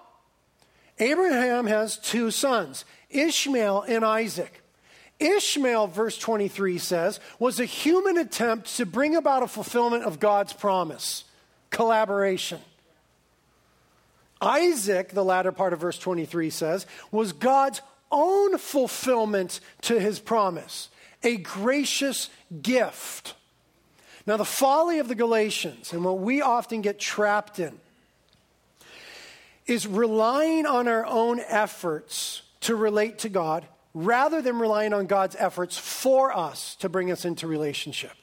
Abraham 1.01 1.65
has 1.65 1.97
two 1.97 2.29
sons, 2.31 2.85
Ishmael 3.09 3.81
and 3.81 4.05
Isaac. 4.05 4.61
Ishmael, 5.19 5.87
verse 5.87 6.17
23 6.17 6.77
says, 6.77 7.19
was 7.39 7.59
a 7.59 7.65
human 7.65 8.17
attempt 8.17 8.77
to 8.77 8.85
bring 8.85 9.15
about 9.15 9.43
a 9.43 9.47
fulfillment 9.47 10.03
of 10.03 10.19
God's 10.19 10.53
promise, 10.53 11.23
collaboration. 11.71 12.59
Isaac, 14.41 15.09
the 15.09 15.23
latter 15.23 15.51
part 15.51 15.73
of 15.73 15.79
verse 15.79 15.99
23 15.99 16.49
says, 16.49 16.85
was 17.11 17.33
God's 17.33 17.81
own 18.11 18.57
fulfillment 18.57 19.59
to 19.81 19.99
his 19.99 20.19
promise. 20.19 20.89
a 21.23 21.37
gracious 21.37 22.29
gift. 22.61 23.35
Now, 24.25 24.37
the 24.37 24.45
folly 24.45 24.99
of 24.99 25.07
the 25.07 25.15
Galatians 25.15 25.93
and 25.93 26.03
what 26.03 26.19
we 26.19 26.41
often 26.41 26.81
get 26.81 26.99
trapped 26.99 27.59
in 27.59 27.79
is 29.67 29.87
relying 29.87 30.65
on 30.65 30.87
our 30.87 31.05
own 31.05 31.39
efforts 31.39 32.41
to 32.61 32.75
relate 32.75 33.19
to 33.19 33.29
God 33.29 33.65
rather 33.93 34.41
than 34.41 34.59
relying 34.59 34.93
on 34.93 35.05
God's 35.05 35.35
efforts 35.37 35.77
for 35.77 36.35
us 36.35 36.75
to 36.75 36.89
bring 36.89 37.11
us 37.11 37.25
into 37.25 37.47
relationship. 37.47 38.13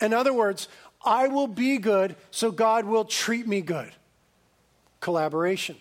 In 0.00 0.12
other 0.12 0.32
words, 0.32 0.68
I 1.04 1.28
will 1.28 1.46
be 1.46 1.78
good, 1.78 2.16
so 2.30 2.50
God 2.50 2.84
will 2.84 3.04
treat 3.04 3.46
me 3.46 3.60
good. 3.60 3.92
Collaboration, 5.00 5.76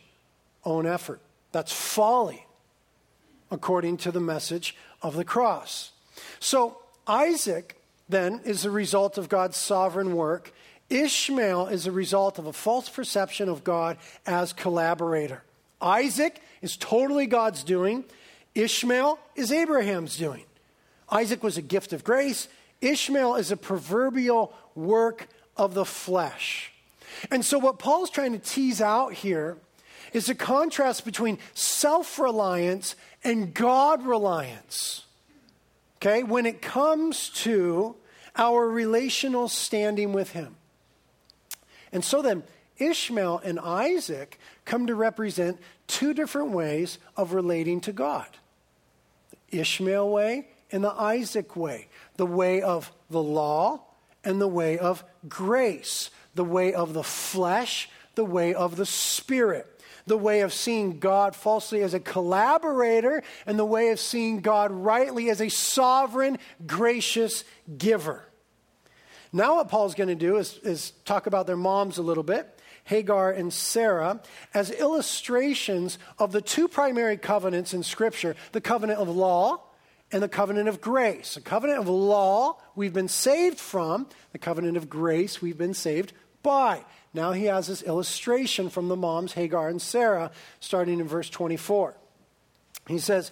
own 0.64 0.86
effort. 0.86 1.22
That's 1.52 1.74
folly, 1.74 2.46
according 3.52 3.98
to 3.98 4.12
the 4.12 4.22
message 4.22 4.76
of 5.02 5.16
the 5.16 5.26
cross. 5.26 5.92
So, 6.40 6.78
Isaac 7.08 7.82
then 8.08 8.42
is 8.46 8.64
the 8.64 8.72
result 8.72 9.18
of 9.18 9.30
God's 9.30 9.58
sovereign 9.58 10.16
work. 10.16 10.54
Ishmael 10.90 11.68
is 11.68 11.86
a 11.86 11.92
result 11.92 12.40
of 12.40 12.48
a 12.48 12.54
false 12.54 12.90
perception 12.90 13.50
of 13.50 13.64
God 13.64 13.98
as 14.26 14.54
collaborator. 14.54 15.44
Isaac 15.82 16.42
is 16.62 16.78
totally 16.78 17.26
God's 17.26 17.64
doing. 17.64 18.06
Ishmael 18.56 19.20
is 19.36 19.52
Abraham's 19.52 20.18
doing. 20.18 20.44
Isaac 21.10 21.44
was 21.44 21.58
a 21.58 21.62
gift 21.62 21.94
of 21.94 22.04
grace. 22.04 22.48
Ishmael 22.82 23.36
is 23.36 23.52
a 23.52 23.58
proverbial 23.58 24.54
work 24.76 25.28
of 25.58 25.74
the 25.74 25.86
flesh. 25.86 26.72
And 27.32 27.44
so, 27.44 27.58
what 27.58 27.80
Paul's 27.80 28.10
trying 28.10 28.34
to 28.34 28.40
tease 28.40 28.82
out 28.82 29.14
here 29.14 29.58
is 30.14 30.30
a 30.30 30.36
contrast 30.36 31.06
between 31.06 31.38
self 31.54 32.20
reliance 32.20 32.96
and 33.24 33.54
God 33.54 34.06
reliance. 34.06 35.06
Okay, 35.98 36.24
when 36.24 36.46
it 36.46 36.62
comes 36.62 37.30
to 37.30 37.96
our 38.36 38.70
relational 38.70 39.50
standing 39.50 40.14
with 40.14 40.32
Him. 40.32 40.56
And 41.92 42.04
so 42.04 42.22
then, 42.22 42.44
Ishmael 42.78 43.42
and 43.44 43.60
Isaac 43.60 44.40
come 44.66 44.88
to 44.88 44.96
represent 44.96 45.60
two 45.88 46.14
different 46.14 46.52
ways 46.52 46.98
of 47.18 47.34
relating 47.34 47.82
to 47.82 47.92
God. 47.92 48.28
The 49.52 49.60
Ishmael 49.60 50.10
way 50.10 50.48
and 50.72 50.84
the 50.84 50.94
Isaac 50.94 51.56
way, 51.56 51.88
the 52.18 52.26
way 52.26 52.62
of 52.62 52.92
the 53.10 53.22
law 53.22 53.82
and 54.24 54.40
the 54.40 54.48
way 54.48 54.78
of 54.78 55.04
grace, 55.28 56.10
the 56.36 56.44
way 56.44 56.74
of 56.74 56.94
the 56.94 57.04
flesh, 57.04 57.90
the 58.16 58.26
way 58.26 58.54
of 58.54 58.76
the 58.76 58.86
spirit, 58.86 59.66
the 60.06 60.18
way 60.18 60.42
of 60.42 60.54
seeing 60.54 61.00
God 61.00 61.36
falsely 61.36 61.82
as 61.82 61.94
a 61.94 62.00
collaborator, 62.00 63.24
and 63.46 63.58
the 63.58 63.66
way 63.66 63.90
of 63.90 64.00
seeing 64.00 64.42
God 64.42 64.72
rightly 64.72 65.30
as 65.30 65.42
a 65.42 65.50
sovereign, 65.50 66.38
gracious 66.66 67.44
giver. 67.78 68.29
Now, 69.32 69.56
what 69.56 69.70
Paul's 69.70 69.96
going 69.96 70.10
to 70.10 70.16
do 70.16 70.38
is, 70.38 70.58
is 70.64 70.92
talk 71.06 71.28
about 71.28 71.48
their 71.48 71.58
moms 71.58 71.98
a 71.98 72.02
little 72.02 72.24
bit. 72.24 72.60
Hagar 72.86 73.32
and 73.32 73.54
Sarah 73.54 74.20
as 74.54 74.72
illustrations 74.72 76.00
of 76.18 76.32
the 76.32 76.42
two 76.42 76.68
primary 76.68 77.18
covenants 77.18 77.74
in 77.74 77.84
Scripture 77.84 78.36
the 78.52 78.62
covenant 78.62 79.00
of 79.00 79.08
law 79.08 79.62
and 80.12 80.24
the 80.24 80.30
covenant 80.30 80.68
of 80.68 80.82
grace. 80.82 81.36
The 81.36 81.42
covenant 81.42 81.80
of 81.80 81.88
law 81.88 82.58
we've 82.76 82.94
been 82.94 83.08
saved 83.08 83.60
from, 83.60 84.08
the 84.32 84.40
covenant 84.40 84.76
of 84.76 84.90
grace 84.90 85.40
we've 85.42 85.58
been 85.58 85.76
saved 85.76 86.14
by. 86.42 86.84
Now 87.14 87.32
he 87.32 87.46
has 87.46 87.68
this 87.68 87.84
illustration 87.84 88.70
from 88.70 88.88
the 88.88 88.96
moms, 88.96 89.34
Hagar 89.34 89.70
and 89.70 89.82
Sarah, 89.82 90.32
starting 90.60 91.00
in 91.00 91.08
verse 91.08 91.30
24. 91.30 91.96
He 92.88 92.98
says, 92.98 93.32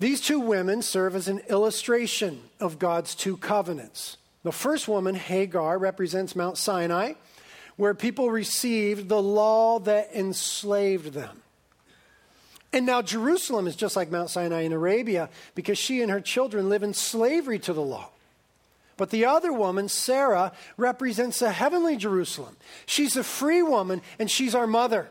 These 0.00 0.20
two 0.20 0.40
women 0.40 0.82
serve 0.82 1.14
as 1.14 1.28
an 1.28 1.40
illustration 1.48 2.42
of 2.58 2.78
God's 2.78 3.14
two 3.14 3.36
covenants. 3.36 4.16
The 4.48 4.52
first 4.52 4.88
woman, 4.88 5.14
Hagar, 5.14 5.76
represents 5.76 6.34
Mount 6.34 6.56
Sinai, 6.56 7.12
where 7.76 7.92
people 7.92 8.30
received 8.30 9.10
the 9.10 9.20
law 9.20 9.78
that 9.80 10.14
enslaved 10.14 11.12
them. 11.12 11.42
And 12.72 12.86
now 12.86 13.02
Jerusalem 13.02 13.66
is 13.66 13.76
just 13.76 13.94
like 13.94 14.10
Mount 14.10 14.30
Sinai 14.30 14.62
in 14.62 14.72
Arabia 14.72 15.28
because 15.54 15.76
she 15.76 16.00
and 16.00 16.10
her 16.10 16.22
children 16.22 16.70
live 16.70 16.82
in 16.82 16.94
slavery 16.94 17.58
to 17.58 17.74
the 17.74 17.82
law. 17.82 18.08
But 18.96 19.10
the 19.10 19.26
other 19.26 19.52
woman, 19.52 19.86
Sarah, 19.90 20.52
represents 20.78 21.40
the 21.40 21.52
heavenly 21.52 21.98
Jerusalem. 21.98 22.56
She's 22.86 23.18
a 23.18 23.24
free 23.24 23.62
woman 23.62 24.00
and 24.18 24.30
she's 24.30 24.54
our 24.54 24.66
mother. 24.66 25.10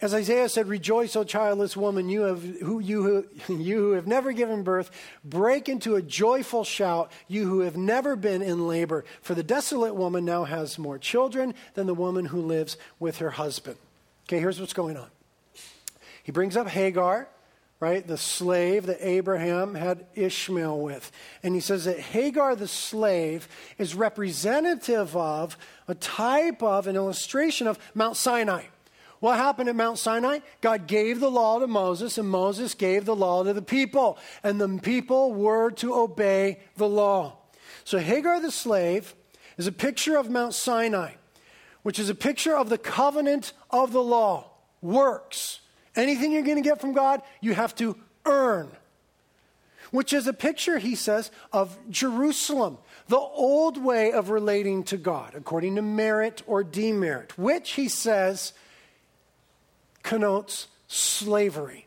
As 0.00 0.14
Isaiah 0.14 0.48
said, 0.48 0.68
Rejoice, 0.68 1.16
O 1.16 1.24
childless 1.24 1.76
woman, 1.76 2.08
you, 2.08 2.22
have, 2.22 2.42
who, 2.42 2.78
you, 2.78 3.02
who, 3.02 3.54
you 3.56 3.78
who 3.78 3.92
have 3.92 4.06
never 4.06 4.32
given 4.32 4.62
birth. 4.62 4.90
Break 5.24 5.68
into 5.68 5.96
a 5.96 6.02
joyful 6.02 6.62
shout, 6.62 7.10
you 7.26 7.48
who 7.48 7.60
have 7.60 7.76
never 7.76 8.14
been 8.14 8.40
in 8.40 8.68
labor. 8.68 9.04
For 9.22 9.34
the 9.34 9.42
desolate 9.42 9.96
woman 9.96 10.24
now 10.24 10.44
has 10.44 10.78
more 10.78 10.98
children 10.98 11.54
than 11.74 11.86
the 11.86 11.94
woman 11.94 12.26
who 12.26 12.40
lives 12.40 12.76
with 13.00 13.18
her 13.18 13.30
husband. 13.30 13.76
Okay, 14.26 14.38
here's 14.38 14.60
what's 14.60 14.72
going 14.72 14.96
on. 14.96 15.08
He 16.22 16.30
brings 16.30 16.56
up 16.56 16.68
Hagar, 16.68 17.26
right, 17.80 18.06
the 18.06 18.18
slave 18.18 18.86
that 18.86 18.98
Abraham 19.00 19.74
had 19.74 20.06
Ishmael 20.14 20.78
with. 20.78 21.10
And 21.42 21.54
he 21.54 21.60
says 21.60 21.86
that 21.86 21.98
Hagar, 21.98 22.54
the 22.54 22.68
slave, 22.68 23.48
is 23.78 23.96
representative 23.96 25.16
of, 25.16 25.56
a 25.88 25.94
type 25.94 26.62
of, 26.62 26.86
an 26.86 26.94
illustration 26.94 27.66
of 27.66 27.78
Mount 27.94 28.16
Sinai. 28.16 28.64
What 29.20 29.36
happened 29.36 29.68
at 29.68 29.76
Mount 29.76 29.98
Sinai? 29.98 30.40
God 30.60 30.86
gave 30.86 31.20
the 31.20 31.30
law 31.30 31.58
to 31.58 31.66
Moses, 31.66 32.18
and 32.18 32.28
Moses 32.28 32.74
gave 32.74 33.04
the 33.04 33.16
law 33.16 33.42
to 33.42 33.52
the 33.52 33.62
people, 33.62 34.18
and 34.42 34.60
the 34.60 34.78
people 34.80 35.34
were 35.34 35.70
to 35.72 35.94
obey 35.94 36.60
the 36.76 36.88
law. 36.88 37.36
So 37.84 37.98
Hagar 37.98 38.40
the 38.40 38.52
slave 38.52 39.14
is 39.56 39.66
a 39.66 39.72
picture 39.72 40.16
of 40.16 40.30
Mount 40.30 40.54
Sinai, 40.54 41.12
which 41.82 41.98
is 41.98 42.08
a 42.10 42.14
picture 42.14 42.56
of 42.56 42.68
the 42.68 42.78
covenant 42.78 43.52
of 43.70 43.92
the 43.92 44.02
law, 44.02 44.50
works. 44.80 45.60
Anything 45.96 46.30
you're 46.30 46.42
going 46.42 46.62
to 46.62 46.68
get 46.68 46.80
from 46.80 46.92
God, 46.92 47.22
you 47.40 47.54
have 47.54 47.74
to 47.76 47.96
earn. 48.24 48.70
Which 49.90 50.12
is 50.12 50.26
a 50.26 50.32
picture, 50.32 50.78
he 50.78 50.94
says, 50.94 51.30
of 51.52 51.76
Jerusalem, 51.90 52.78
the 53.08 53.16
old 53.16 53.82
way 53.82 54.12
of 54.12 54.30
relating 54.30 54.84
to 54.84 54.96
God, 54.96 55.34
according 55.34 55.76
to 55.76 55.82
merit 55.82 56.42
or 56.46 56.62
demerit, 56.62 57.36
which 57.38 57.70
he 57.72 57.88
says 57.88 58.52
connotes 60.08 60.68
slavery. 60.86 61.86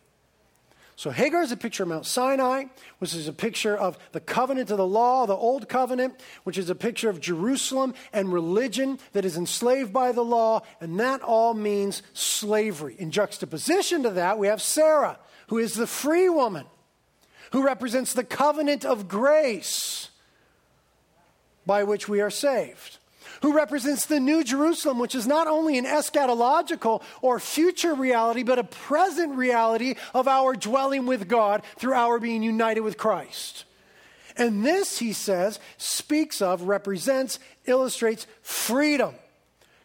So 0.96 1.10
Hagar 1.10 1.42
is 1.42 1.52
a 1.52 1.58
picture 1.58 1.82
of 1.82 1.90
Mount 1.90 2.06
Sinai, 2.06 2.66
which 3.00 3.16
is 3.16 3.28
a 3.28 3.34
picture 3.34 3.76
of 3.76 3.98
the 4.12 4.20
covenant 4.20 4.70
of 4.70 4.78
the 4.78 4.86
law, 4.86 5.26
the 5.26 5.36
old 5.36 5.68
covenant, 5.68 6.22
which 6.44 6.60
is 6.60 6.70
a 6.70 6.76
picture 6.76 7.10
of 7.10 7.20
Jerusalem 7.20 7.96
and 8.14 8.32
religion 8.32 9.00
that 9.14 9.26
is 9.26 9.38
enslaved 9.38 9.92
by 9.92 10.12
the 10.12 10.24
law, 10.24 10.62
and 10.80 11.00
that 11.00 11.24
all 11.24 11.56
means 11.56 12.04
slavery. 12.14 12.96
In 13.00 13.10
juxtaposition 13.10 14.04
to 14.04 14.12
that, 14.12 14.38
we 14.38 14.46
have 14.46 14.62
Sarah, 14.62 15.18
who 15.48 15.58
is 15.58 15.74
the 15.74 15.88
free 15.88 16.30
woman, 16.30 16.68
who 17.54 17.66
represents 17.66 18.14
the 18.14 18.24
covenant 18.24 18.86
of 18.86 19.08
grace 19.08 20.12
by 21.66 21.84
which 21.84 22.08
we 22.08 22.22
are 22.22 22.30
saved 22.30 23.00
who 23.42 23.54
represents 23.54 24.06
the 24.06 24.20
New 24.20 24.44
Jerusalem, 24.44 25.00
which 25.00 25.16
is 25.16 25.28
not 25.28 25.48
only 25.48 25.78
an 25.78 25.86
eschatological 25.86 27.02
or 27.22 27.40
future 27.40 27.94
reality, 27.94 28.44
but 28.44 28.60
a 28.60 28.64
present 28.64 29.36
reality 29.36 29.96
of 30.14 30.28
our 30.28 30.54
dwelling 30.54 31.06
with 31.06 31.28
God 31.28 31.64
through 31.78 31.94
our 31.94 32.20
being 32.20 32.44
united 32.44 32.82
with 32.82 32.98
Christ. 32.98 33.66
And 34.38 34.66
this, 34.66 35.00
he 35.00 35.14
says, 35.14 35.60
speaks 35.78 36.42
of, 36.42 36.64
represents, 36.64 37.40
illustrates 37.66 38.28
freedom. 38.42 39.16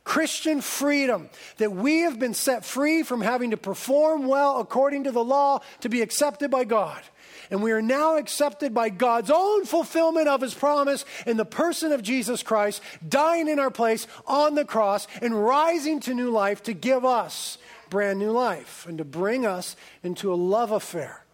Christian 0.04 0.60
freedom, 0.60 1.28
that 1.56 1.72
we 1.72 2.02
have 2.02 2.20
been 2.20 2.32
set 2.32 2.64
free 2.64 3.02
from 3.02 3.22
having 3.22 3.50
to 3.50 3.56
perform 3.56 4.28
well 4.28 4.60
according 4.60 5.02
to 5.04 5.10
the 5.10 5.24
law 5.24 5.58
to 5.80 5.88
be 5.88 6.00
accepted 6.00 6.48
by 6.48 6.62
God. 6.62 7.02
And 7.50 7.62
we 7.62 7.72
are 7.72 7.82
now 7.82 8.16
accepted 8.16 8.74
by 8.74 8.88
God's 8.88 9.30
own 9.30 9.64
fulfillment 9.64 10.28
of 10.28 10.40
his 10.40 10.54
promise 10.54 11.04
in 11.26 11.36
the 11.36 11.44
person 11.44 11.92
of 11.92 12.02
Jesus 12.02 12.42
Christ, 12.42 12.82
dying 13.06 13.48
in 13.48 13.58
our 13.58 13.70
place 13.70 14.06
on 14.26 14.54
the 14.54 14.64
cross 14.64 15.06
and 15.20 15.44
rising 15.44 16.00
to 16.00 16.14
new 16.14 16.30
life 16.30 16.62
to 16.64 16.72
give 16.72 17.04
us 17.04 17.58
brand 17.90 18.18
new 18.18 18.30
life 18.30 18.86
and 18.88 18.98
to 18.98 19.04
bring 19.04 19.46
us 19.46 19.76
into 20.02 20.32
a 20.32 20.36
love 20.36 20.70
affair. 20.70 21.24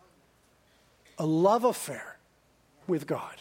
A 1.19 1.27
love 1.27 1.65
affair 1.65 2.19
with 2.87 3.07
God 3.07 3.37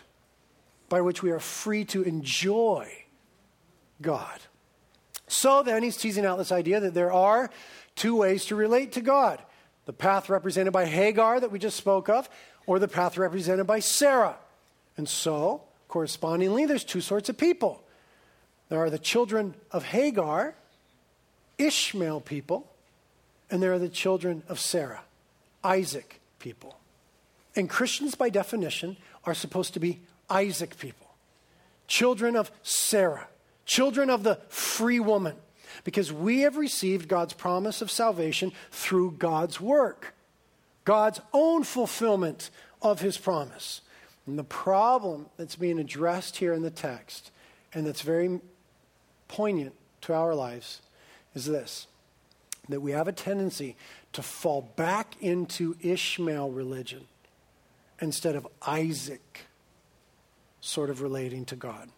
by 0.89 1.01
which 1.01 1.23
we 1.23 1.31
are 1.31 1.39
free 1.39 1.85
to 1.85 2.03
enjoy 2.03 3.05
God. 4.01 4.39
So 5.27 5.63
then, 5.63 5.83
he's 5.83 5.95
teasing 5.95 6.25
out 6.25 6.37
this 6.37 6.51
idea 6.51 6.81
that 6.81 6.93
there 6.93 7.13
are 7.13 7.49
two 7.95 8.17
ways 8.17 8.45
to 8.47 8.55
relate 8.55 8.91
to 8.93 9.01
God 9.01 9.41
the 9.85 9.93
path 9.93 10.29
represented 10.29 10.71
by 10.71 10.85
Hagar 10.85 11.39
that 11.39 11.51
we 11.51 11.59
just 11.59 11.75
spoke 11.75 12.07
of, 12.07 12.29
or 12.65 12.79
the 12.79 12.87
path 12.87 13.17
represented 13.17 13.67
by 13.67 13.79
Sarah. 13.79 14.37
And 14.97 15.07
so, 15.07 15.63
correspondingly, 15.87 16.65
there's 16.65 16.83
two 16.83 17.01
sorts 17.01 17.29
of 17.29 17.37
people. 17.37 17.83
There 18.69 18.79
are 18.79 18.89
the 18.89 18.99
children 18.99 19.55
of 19.71 19.83
Hagar, 19.83 20.55
Ishmael 21.57 22.21
people, 22.21 22.71
and 23.49 23.61
there 23.61 23.73
are 23.73 23.79
the 23.79 23.89
children 23.89 24.43
of 24.47 24.59
Sarah, 24.59 25.01
Isaac 25.63 26.21
people. 26.39 26.77
And 27.55 27.69
Christians, 27.69 28.15
by 28.15 28.29
definition, 28.29 28.97
are 29.25 29.33
supposed 29.33 29.73
to 29.73 29.79
be 29.79 29.99
Isaac 30.29 30.77
people, 30.77 31.07
children 31.87 32.37
of 32.37 32.49
Sarah, 32.63 33.27
children 33.65 34.09
of 34.09 34.23
the 34.23 34.35
free 34.47 35.01
woman, 35.01 35.35
because 35.83 36.13
we 36.13 36.41
have 36.41 36.55
received 36.55 37.09
God's 37.09 37.33
promise 37.33 37.81
of 37.81 37.91
salvation 37.91 38.53
through 38.71 39.11
God's 39.11 39.59
work, 39.59 40.13
God's 40.83 41.21
own 41.33 41.63
fulfillment 41.63 42.49
of 42.81 43.01
his 43.01 43.17
promise. 43.17 43.81
And 44.25 44.37
the 44.37 44.43
problem 44.43 45.27
that's 45.37 45.55
being 45.55 45.79
addressed 45.79 46.37
here 46.37 46.53
in 46.53 46.61
the 46.61 46.71
text, 46.71 47.31
and 47.73 47.85
that's 47.85 48.01
very 48.01 48.39
poignant 49.27 49.73
to 50.01 50.13
our 50.13 50.35
lives, 50.35 50.81
is 51.33 51.45
this 51.45 51.87
that 52.69 52.79
we 52.79 52.91
have 52.91 53.07
a 53.07 53.11
tendency 53.11 53.75
to 54.13 54.21
fall 54.21 54.71
back 54.75 55.15
into 55.19 55.75
Ishmael 55.81 56.51
religion 56.51 57.05
instead 57.99 58.35
of 58.35 58.47
Isaac 58.65 59.41
sort 60.61 60.89
of 60.89 61.01
relating 61.01 61.43
to 61.45 61.55
God. 61.55 61.89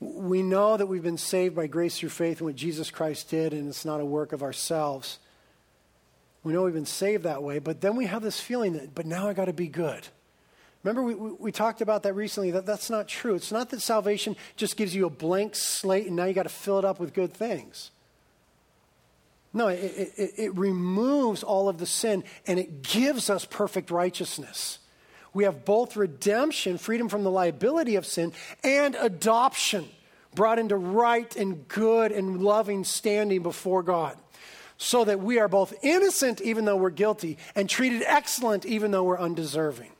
We 0.00 0.42
know 0.42 0.76
that 0.76 0.86
we've 0.86 1.02
been 1.02 1.18
saved 1.18 1.54
by 1.54 1.66
grace 1.68 1.98
through 1.98 2.08
faith 2.08 2.40
in 2.40 2.46
what 2.46 2.56
Jesus 2.56 2.90
Christ 2.90 3.30
did, 3.30 3.52
and 3.52 3.68
it's 3.68 3.84
not 3.84 4.00
a 4.00 4.04
work 4.04 4.32
of 4.32 4.42
ourselves. 4.42 5.18
We 6.44 6.52
know 6.52 6.62
we've 6.62 6.74
been 6.74 6.86
saved 6.86 7.24
that 7.24 7.42
way, 7.42 7.58
but 7.58 7.80
then 7.80 7.96
we 7.96 8.06
have 8.06 8.22
this 8.22 8.40
feeling 8.40 8.72
that, 8.74 8.94
but 8.94 9.06
now 9.06 9.28
I 9.28 9.32
got 9.32 9.44
to 9.44 9.52
be 9.52 9.68
good. 9.68 10.06
Remember, 10.82 11.02
we, 11.02 11.14
we, 11.14 11.30
we, 11.38 11.52
talked 11.52 11.80
about 11.80 12.02
that 12.02 12.14
recently, 12.14 12.50
that 12.52 12.66
that's 12.66 12.90
not 12.90 13.06
true. 13.06 13.36
It's 13.36 13.52
not 13.52 13.70
that 13.70 13.80
salvation 13.80 14.34
just 14.56 14.76
gives 14.76 14.94
you 14.94 15.06
a 15.06 15.10
blank 15.10 15.54
slate 15.54 16.06
and 16.06 16.16
now 16.16 16.24
you 16.24 16.34
got 16.34 16.42
to 16.42 16.48
fill 16.48 16.78
it 16.78 16.84
up 16.84 16.98
with 16.98 17.14
good 17.14 17.32
things. 17.32 17.92
No, 19.54 19.68
it, 19.68 20.12
it, 20.16 20.32
it 20.36 20.56
removes 20.56 21.42
all 21.44 21.68
of 21.68 21.78
the 21.78 21.86
sin 21.86 22.24
and 22.46 22.58
it 22.58 22.82
gives 22.82 23.30
us 23.30 23.44
perfect 23.44 23.90
righteousness. 23.90 24.78
We 25.34 25.44
have 25.44 25.64
both 25.64 25.96
redemption, 25.96 26.78
freedom 26.78 27.08
from 27.08 27.22
the 27.22 27.30
liability 27.30 27.96
of 27.96 28.04
sin, 28.04 28.32
and 28.64 28.94
adoption, 28.96 29.88
brought 30.34 30.58
into 30.58 30.76
right 30.76 31.34
and 31.36 31.66
good 31.68 32.12
and 32.12 32.42
loving 32.42 32.84
standing 32.84 33.42
before 33.42 33.82
God. 33.82 34.16
So 34.82 35.04
that 35.04 35.20
we 35.20 35.38
are 35.38 35.46
both 35.46 35.72
innocent 35.82 36.40
even 36.40 36.64
though 36.64 36.74
we're 36.74 36.90
guilty 36.90 37.38
and 37.54 37.70
treated 37.70 38.02
excellent 38.04 38.66
even 38.66 38.90
though 38.90 39.04
we're 39.04 39.18
undeserving. 39.18 39.92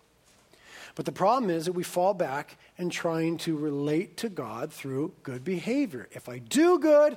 But 0.96 1.06
the 1.06 1.12
problem 1.12 1.52
is 1.52 1.66
that 1.66 1.72
we 1.72 1.84
fall 1.84 2.14
back 2.14 2.58
in 2.76 2.90
trying 2.90 3.38
to 3.38 3.56
relate 3.56 4.16
to 4.18 4.28
God 4.28 4.72
through 4.72 5.12
good 5.22 5.44
behavior. 5.44 6.08
If 6.10 6.28
I 6.28 6.38
do 6.38 6.80
good, 6.80 7.16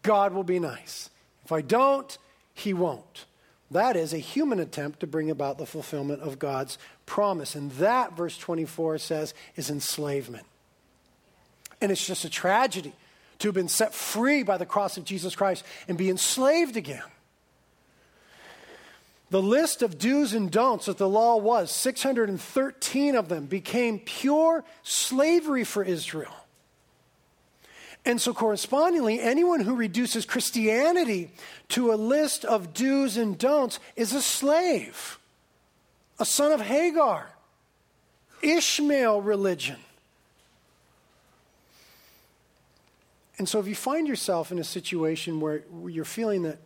God 0.00 0.32
will 0.32 0.42
be 0.42 0.58
nice. 0.58 1.10
If 1.44 1.52
I 1.52 1.60
don't, 1.60 2.16
He 2.54 2.72
won't. 2.72 3.26
That 3.70 3.94
is 3.94 4.14
a 4.14 4.18
human 4.18 4.58
attempt 4.58 5.00
to 5.00 5.06
bring 5.06 5.30
about 5.30 5.58
the 5.58 5.66
fulfillment 5.66 6.22
of 6.22 6.38
God's 6.38 6.78
promise. 7.04 7.54
And 7.54 7.72
that, 7.72 8.16
verse 8.16 8.38
24 8.38 8.96
says, 8.96 9.34
is 9.54 9.68
enslavement. 9.68 10.46
And 11.82 11.92
it's 11.92 12.06
just 12.06 12.24
a 12.24 12.30
tragedy 12.30 12.94
to 13.40 13.48
have 13.48 13.54
been 13.54 13.68
set 13.68 13.94
free 13.94 14.42
by 14.42 14.56
the 14.56 14.66
cross 14.66 14.96
of 14.96 15.04
Jesus 15.04 15.34
Christ 15.34 15.64
and 15.88 15.98
be 15.98 16.08
enslaved 16.08 16.76
again. 16.76 17.02
The 19.30 19.42
list 19.42 19.82
of 19.82 19.98
do's 19.98 20.34
and 20.34 20.50
don'ts 20.50 20.86
that 20.86 20.98
the 20.98 21.08
law 21.08 21.36
was, 21.36 21.70
613 21.70 23.14
of 23.14 23.28
them, 23.28 23.46
became 23.46 24.00
pure 24.00 24.64
slavery 24.82 25.64
for 25.64 25.84
Israel. 25.84 26.34
And 28.04 28.20
so, 28.20 28.32
correspondingly, 28.32 29.20
anyone 29.20 29.60
who 29.60 29.76
reduces 29.76 30.24
Christianity 30.24 31.30
to 31.68 31.92
a 31.92 31.96
list 31.96 32.44
of 32.44 32.74
do's 32.74 33.16
and 33.16 33.38
don'ts 33.38 33.78
is 33.94 34.12
a 34.14 34.22
slave, 34.22 35.18
a 36.18 36.24
son 36.24 36.50
of 36.50 36.60
Hagar, 36.60 37.30
Ishmael 38.42 39.20
religion. 39.20 39.76
And 43.40 43.48
so, 43.48 43.58
if 43.58 43.66
you 43.66 43.74
find 43.74 44.06
yourself 44.06 44.52
in 44.52 44.58
a 44.58 44.64
situation 44.64 45.40
where 45.40 45.62
you're 45.86 46.04
feeling 46.04 46.42
that 46.42 46.58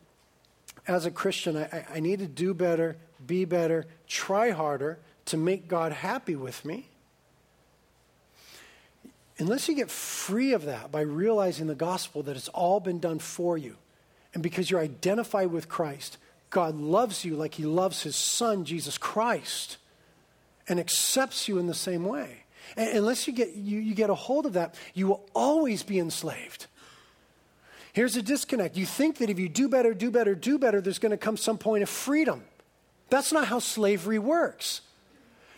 as 0.88 1.06
a 1.06 1.10
Christian, 1.12 1.56
I, 1.56 1.86
I 1.88 2.00
need 2.00 2.18
to 2.18 2.26
do 2.26 2.52
better, 2.52 2.96
be 3.24 3.44
better, 3.44 3.86
try 4.08 4.50
harder 4.50 4.98
to 5.26 5.36
make 5.36 5.68
God 5.68 5.92
happy 5.92 6.34
with 6.34 6.64
me, 6.64 6.88
unless 9.38 9.68
you 9.68 9.76
get 9.76 9.88
free 9.88 10.52
of 10.52 10.64
that 10.64 10.90
by 10.90 11.02
realizing 11.02 11.68
the 11.68 11.76
gospel 11.76 12.24
that 12.24 12.36
it's 12.36 12.48
all 12.48 12.80
been 12.80 12.98
done 12.98 13.20
for 13.20 13.56
you, 13.56 13.76
and 14.34 14.42
because 14.42 14.68
you're 14.68 14.80
identified 14.80 15.52
with 15.52 15.68
Christ, 15.68 16.18
God 16.50 16.74
loves 16.74 17.24
you 17.24 17.36
like 17.36 17.54
he 17.54 17.64
loves 17.64 18.02
his 18.02 18.16
son, 18.16 18.64
Jesus 18.64 18.98
Christ, 18.98 19.76
and 20.68 20.80
accepts 20.80 21.46
you 21.46 21.58
in 21.58 21.68
the 21.68 21.72
same 21.72 22.04
way. 22.04 22.40
Unless 22.76 23.26
you 23.26 23.32
get, 23.32 23.54
you, 23.54 23.78
you 23.78 23.94
get 23.94 24.10
a 24.10 24.14
hold 24.14 24.46
of 24.46 24.54
that, 24.54 24.74
you 24.94 25.06
will 25.06 25.24
always 25.34 25.82
be 25.82 25.98
enslaved. 25.98 26.66
Here's 27.94 28.16
a 28.16 28.22
disconnect. 28.22 28.76
You 28.76 28.86
think 28.86 29.18
that 29.18 29.30
if 29.30 29.38
you 29.38 29.48
do 29.48 29.68
better, 29.68 29.94
do 29.94 30.10
better, 30.10 30.34
do 30.34 30.58
better, 30.58 30.80
there's 30.80 30.98
going 30.98 31.10
to 31.10 31.16
come 31.16 31.36
some 31.36 31.58
point 31.58 31.84
of 31.84 31.88
freedom. 31.88 32.42
That's 33.08 33.32
not 33.32 33.46
how 33.46 33.60
slavery 33.60 34.18
works. 34.18 34.80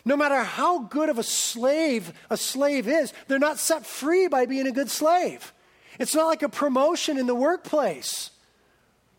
No 0.05 0.15
matter 0.15 0.43
how 0.43 0.83
good 0.83 1.09
of 1.09 1.17
a 1.17 1.23
slave 1.23 2.13
a 2.29 2.37
slave 2.37 2.87
is, 2.87 3.11
they're 3.27 3.39
not 3.39 3.57
set 3.57 3.87
free 3.87 4.27
by 4.27 4.45
being 4.45 4.67
a 4.67 4.71
good 4.71 4.91
slave. 4.91 5.51
It's 5.97 6.13
not 6.13 6.27
like 6.27 6.43
a 6.43 6.49
promotion 6.49 7.17
in 7.17 7.25
the 7.25 7.33
workplace, 7.33 8.29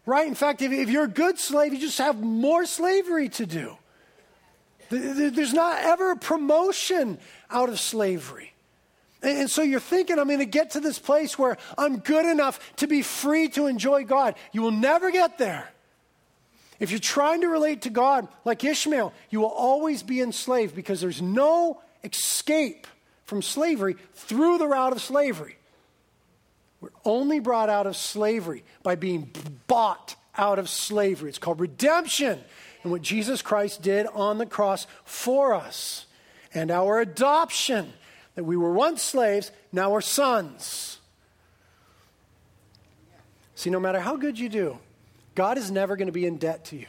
right? 0.07 0.29
In 0.29 0.37
fact, 0.37 0.63
if, 0.63 0.71
if 0.71 0.89
you're 0.89 1.05
a 1.05 1.09
good 1.09 1.41
slave, 1.41 1.75
you 1.75 1.81
just 1.81 1.99
have 1.99 2.21
more 2.21 2.67
slavery 2.67 3.29
to 3.31 3.47
do. 3.47 3.77
There's 4.91 5.53
not 5.53 5.83
ever 5.83 6.13
a 6.13 6.17
promotion 6.17 7.19
out 7.51 7.69
of 7.69 7.81
slavery. 7.81 8.55
And 9.23 9.51
so 9.51 9.63
you're 9.63 9.81
thinking, 9.81 10.19
I'm 10.19 10.29
going 10.29 10.39
to 10.39 10.45
get 10.45 10.71
to 10.71 10.81
this 10.81 10.99
place 10.99 11.39
where 11.39 11.57
I'm 11.77 11.99
good 11.99 12.25
enough 12.25 12.61
to 12.77 12.87
be 12.87 13.03
free 13.03 13.49
to 13.51 13.67
enjoy 13.67 14.05
God. 14.05 14.37
You 14.53 14.63
will 14.63 14.71
never 14.71 15.11
get 15.11 15.39
there. 15.39 15.69
If 16.79 16.93
you're 16.93 17.01
trying 17.01 17.41
to 17.41 17.49
relate 17.49 17.83
to 17.83 17.91
God 17.91 18.29
like 18.45 18.63
Ishmael, 18.63 19.13
you 19.31 19.41
will 19.41 19.47
always 19.49 20.05
be 20.05 20.21
enslaved 20.21 20.77
because 20.77 21.01
there's 21.01 21.21
no 21.21 21.83
escape 22.05 22.87
from 23.25 23.43
slavery 23.43 23.97
through 24.15 24.59
the 24.59 24.69
route 24.69 24.93
of 24.93 25.01
slavery. 25.03 25.57
We're 26.81 26.91
only 27.05 27.41
brought 27.41 27.69
out 27.69 27.89
of 27.89 27.97
slavery 27.97 28.63
by 28.85 28.95
being 28.95 29.33
bought 29.67 30.15
out 30.37 30.61
of 30.61 30.69
slavery. 30.69 31.29
It's 31.29 31.39
called 31.39 31.59
redemption 31.59 32.39
and 32.85 32.93
what 32.93 33.03
Jesus 33.03 33.43
Christ 33.43 33.83
did 33.83 34.07
on 34.07 34.39
the 34.39 34.47
cross 34.47 34.87
for 35.05 35.55
us 35.55 36.07
and 36.55 36.71
our 36.71 37.01
adoption 37.01 37.93
that 38.39 38.45
we 38.45 38.57
were 38.57 38.73
once 38.73 39.03
slaves, 39.03 39.51
now 39.73 39.91
we're 39.91 40.01
sons. 40.01 41.01
See, 43.57 43.69
no 43.69 43.81
matter 43.81 43.99
how 43.99 44.15
good 44.15 44.39
you 44.39 44.49
do, 44.49 44.79
God 45.35 45.59
is 45.59 45.73
never 45.73 45.97
going 45.97 46.07
to 46.07 46.13
be 46.13 46.25
in 46.25 46.37
debt 46.37 46.67
to 46.67 46.77
you. 46.77 46.87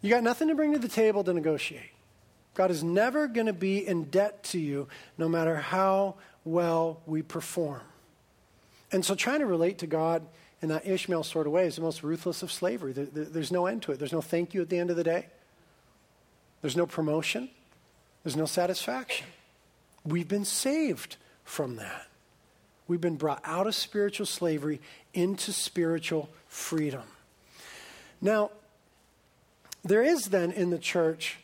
You 0.00 0.08
got 0.08 0.22
nothing 0.22 0.48
to 0.48 0.54
bring 0.54 0.72
to 0.72 0.78
the 0.78 0.88
table 0.88 1.22
to 1.24 1.34
negotiate. 1.34 1.90
God 2.54 2.70
is 2.70 2.82
never 2.82 3.28
going 3.28 3.48
to 3.48 3.52
be 3.52 3.86
in 3.86 4.04
debt 4.04 4.44
to 4.44 4.58
you 4.58 4.88
no 5.18 5.28
matter 5.28 5.56
how 5.56 6.14
well 6.46 7.02
we 7.04 7.20
perform. 7.20 7.82
And 8.92 9.04
so 9.04 9.14
trying 9.14 9.40
to 9.40 9.46
relate 9.46 9.76
to 9.80 9.86
God 9.86 10.26
in 10.62 10.70
that 10.70 10.86
Ishmael 10.86 11.22
sort 11.22 11.46
of 11.46 11.52
way 11.52 11.66
is 11.66 11.76
the 11.76 11.82
most 11.82 12.02
ruthless 12.02 12.42
of 12.42 12.50
slavery. 12.50 12.94
There, 12.94 13.04
there, 13.04 13.24
there's 13.26 13.52
no 13.52 13.66
end 13.66 13.82
to 13.82 13.92
it. 13.92 13.98
There's 13.98 14.10
no 14.10 14.22
thank 14.22 14.54
you 14.54 14.62
at 14.62 14.70
the 14.70 14.78
end 14.78 14.88
of 14.88 14.96
the 14.96 15.04
day. 15.04 15.26
There's 16.62 16.78
no 16.78 16.86
promotion. 16.86 17.50
There's 18.28 18.36
no 18.36 18.44
satisfaction. 18.44 19.26
We've 20.04 20.28
been 20.28 20.44
saved 20.44 21.16
from 21.44 21.76
that. 21.76 22.08
We've 22.86 23.00
been 23.00 23.16
brought 23.16 23.40
out 23.42 23.66
of 23.66 23.74
spiritual 23.74 24.26
slavery 24.26 24.82
into 25.14 25.50
spiritual 25.50 26.28
freedom. 26.46 27.04
Now, 28.20 28.50
there 29.82 30.02
is 30.02 30.26
then 30.26 30.52
in 30.52 30.68
the 30.68 30.78
church 30.78 31.38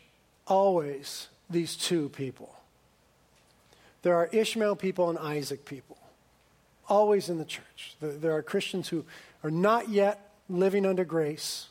always 0.46 1.28
these 1.48 1.74
two 1.74 2.10
people. 2.10 2.54
There 4.02 4.14
are 4.16 4.26
Ishmael 4.30 4.76
people 4.76 5.08
and 5.08 5.18
Isaac 5.18 5.64
people. 5.64 5.96
Always 6.86 7.30
in 7.30 7.38
the 7.38 7.46
church. 7.46 7.96
There 8.02 8.36
are 8.36 8.42
Christians 8.42 8.90
who 8.90 9.06
are 9.42 9.50
not 9.50 9.88
yet 9.88 10.34
living 10.50 10.84
under 10.84 11.06
grace, 11.06 11.68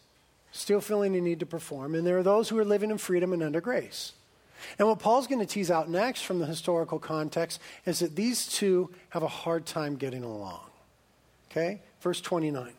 still 0.52 0.82
feeling 0.82 1.14
the 1.14 1.22
need 1.22 1.40
to 1.42 1.46
perform, 1.46 1.94
and 1.94 2.04
there 2.04 2.18
are 2.18 2.24
those 2.24 2.50
who 2.50 2.58
are 2.58 2.66
living 2.66 2.90
in 2.90 2.98
freedom 2.98 3.32
and 3.32 3.44
under 3.44 3.62
grace. 3.62 4.14
And 4.80 4.88
what 4.88 5.00
Paul's 5.00 5.28
going 5.28 5.40
to 5.40 5.46
tease 5.46 5.72
out 5.72 5.90
next 5.90 6.22
from 6.22 6.40
the 6.40 6.46
historical 6.46 7.00
context 7.00 7.60
is 7.86 8.00
that 8.00 8.16
these 8.16 8.48
two 8.48 8.90
have 9.10 9.24
a 9.24 9.28
hard 9.28 9.66
time 9.66 9.96
getting 9.96 10.24
along. 10.24 10.62
Okay? 11.52 11.82
Verse 12.02 12.22
29. 12.22 12.74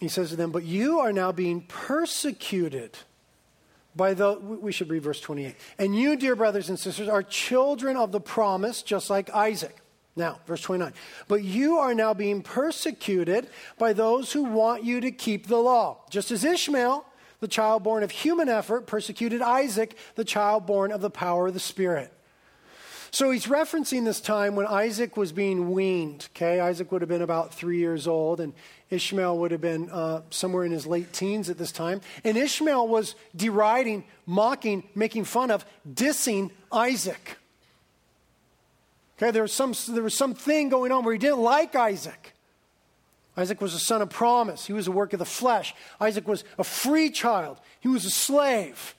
He 0.00 0.08
says 0.08 0.30
to 0.30 0.36
them, 0.36 0.52
But 0.52 0.64
you 0.64 1.00
are 1.00 1.12
now 1.12 1.32
being 1.32 1.62
persecuted 1.62 2.96
by 3.96 4.14
the, 4.14 4.34
we 4.34 4.70
should 4.70 4.90
read 4.90 5.02
verse 5.02 5.20
28. 5.20 5.56
And 5.78 5.96
you, 5.96 6.16
dear 6.16 6.36
brothers 6.36 6.68
and 6.68 6.78
sisters, 6.78 7.08
are 7.08 7.22
children 7.22 7.96
of 7.96 8.12
the 8.12 8.20
promise, 8.20 8.82
just 8.82 9.10
like 9.10 9.28
Isaac. 9.30 9.76
Now, 10.14 10.40
verse 10.46 10.62
29. 10.62 10.92
But 11.26 11.42
you 11.42 11.78
are 11.78 11.94
now 11.94 12.14
being 12.14 12.42
persecuted 12.42 13.48
by 13.78 13.92
those 13.92 14.32
who 14.32 14.44
want 14.44 14.84
you 14.84 15.00
to 15.00 15.10
keep 15.10 15.46
the 15.46 15.58
law, 15.58 15.98
just 16.10 16.30
as 16.30 16.44
Ishmael, 16.44 17.04
the 17.40 17.48
child 17.48 17.82
born 17.82 18.02
of 18.02 18.10
human 18.10 18.48
effort, 18.48 18.86
persecuted 18.86 19.42
Isaac, 19.42 19.96
the 20.14 20.24
child 20.24 20.66
born 20.66 20.92
of 20.92 21.00
the 21.00 21.10
power 21.10 21.48
of 21.48 21.54
the 21.54 21.60
Spirit. 21.60 22.12
So 23.10 23.30
he's 23.30 23.46
referencing 23.46 24.04
this 24.04 24.20
time 24.20 24.54
when 24.54 24.66
Isaac 24.66 25.16
was 25.16 25.32
being 25.32 25.70
weaned. 25.70 26.28
Okay, 26.34 26.60
Isaac 26.60 26.92
would 26.92 27.00
have 27.00 27.08
been 27.08 27.22
about 27.22 27.54
three 27.54 27.78
years 27.78 28.06
old, 28.06 28.38
and 28.38 28.52
Ishmael 28.90 29.38
would 29.38 29.50
have 29.50 29.60
been 29.62 29.88
uh, 29.90 30.22
somewhere 30.30 30.64
in 30.64 30.72
his 30.72 30.86
late 30.86 31.12
teens 31.12 31.48
at 31.48 31.56
this 31.56 31.72
time. 31.72 32.02
And 32.22 32.36
Ishmael 32.36 32.86
was 32.86 33.14
deriding, 33.34 34.04
mocking, 34.26 34.84
making 34.94 35.24
fun 35.24 35.50
of, 35.50 35.64
dissing 35.90 36.50
Isaac. 36.70 37.38
Okay, 39.16 39.30
there 39.30 39.42
was 39.42 39.52
some 39.52 39.74
there 39.88 40.02
was 40.02 40.14
something 40.14 40.68
going 40.68 40.92
on 40.92 41.04
where 41.04 41.12
he 41.12 41.18
didn't 41.18 41.40
like 41.40 41.74
Isaac. 41.74 42.34
Isaac 43.38 43.60
was 43.60 43.72
a 43.72 43.78
son 43.78 44.02
of 44.02 44.10
promise. 44.10 44.66
He 44.66 44.72
was 44.72 44.88
a 44.88 44.92
work 44.92 45.12
of 45.12 45.20
the 45.20 45.24
flesh. 45.24 45.72
Isaac 46.00 46.26
was 46.26 46.42
a 46.58 46.64
free 46.64 47.08
child. 47.08 47.60
He 47.78 47.86
was 47.86 48.04
a 48.04 48.10
slave. 48.10 48.96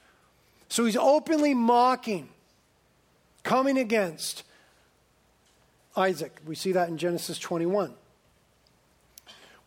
So 0.70 0.86
he's 0.86 0.96
openly 0.96 1.54
mocking, 1.54 2.30
coming 3.44 3.78
against 3.78 4.44
Isaac. 5.98 6.40
We 6.46 6.56
see 6.56 6.72
that 6.72 6.88
in 6.88 6.98
Genesis 6.98 7.38
21. 7.38 7.94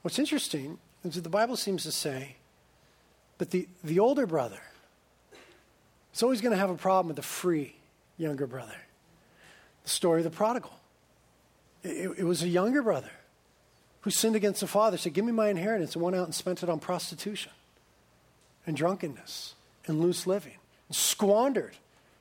What's 0.01 0.19
interesting 0.19 0.79
is 1.05 1.17
that 1.17 1.21
the 1.21 1.29
Bible 1.29 1.57
seems 1.57 1.83
to 1.83 1.93
say 1.93 2.37
that 3.37 3.51
the, 3.51 3.69
the 3.85 3.99
older 3.99 4.27
brother 4.27 4.63
is 6.15 6.23
always 6.23 6.41
going 6.41 6.53
to 6.53 6.59
have 6.59 6.71
a 6.71 6.77
problem 6.77 7.09
with 7.09 7.17
the 7.17 7.23
free 7.23 7.77
younger 8.17 8.47
brother 8.47 8.77
the 9.85 9.91
story 9.91 10.21
of 10.21 10.25
the 10.25 10.31
prodigal. 10.31 10.73
It, 11.83 12.11
it, 12.19 12.25
was 12.25 12.43
a 12.45 12.49
younger 12.49 12.83
brother 12.83 13.11
who 14.03 14.11
sinned 14.11 14.37
against 14.37 14.61
the 14.61 14.67
father, 14.67 14.97
said, 14.97 15.15
Give 15.15 15.25
me 15.25 15.33
my 15.33 15.49
inheritance, 15.49 15.95
and 15.95 16.03
went 16.03 16.17
out 16.17 16.27
and 16.27 16.35
spent 16.35 16.63
it 16.63 16.69
on 16.69 16.79
prostitution 16.79 17.53
and 18.67 18.77
drunkenness 18.77 19.55
and 19.87 20.01
loose 20.01 20.27
living, 20.27 20.57
and 20.89 20.97
squandered 20.97 21.77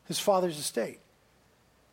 his 0.05 0.19
father's 0.19 0.57
estate. 0.57 0.99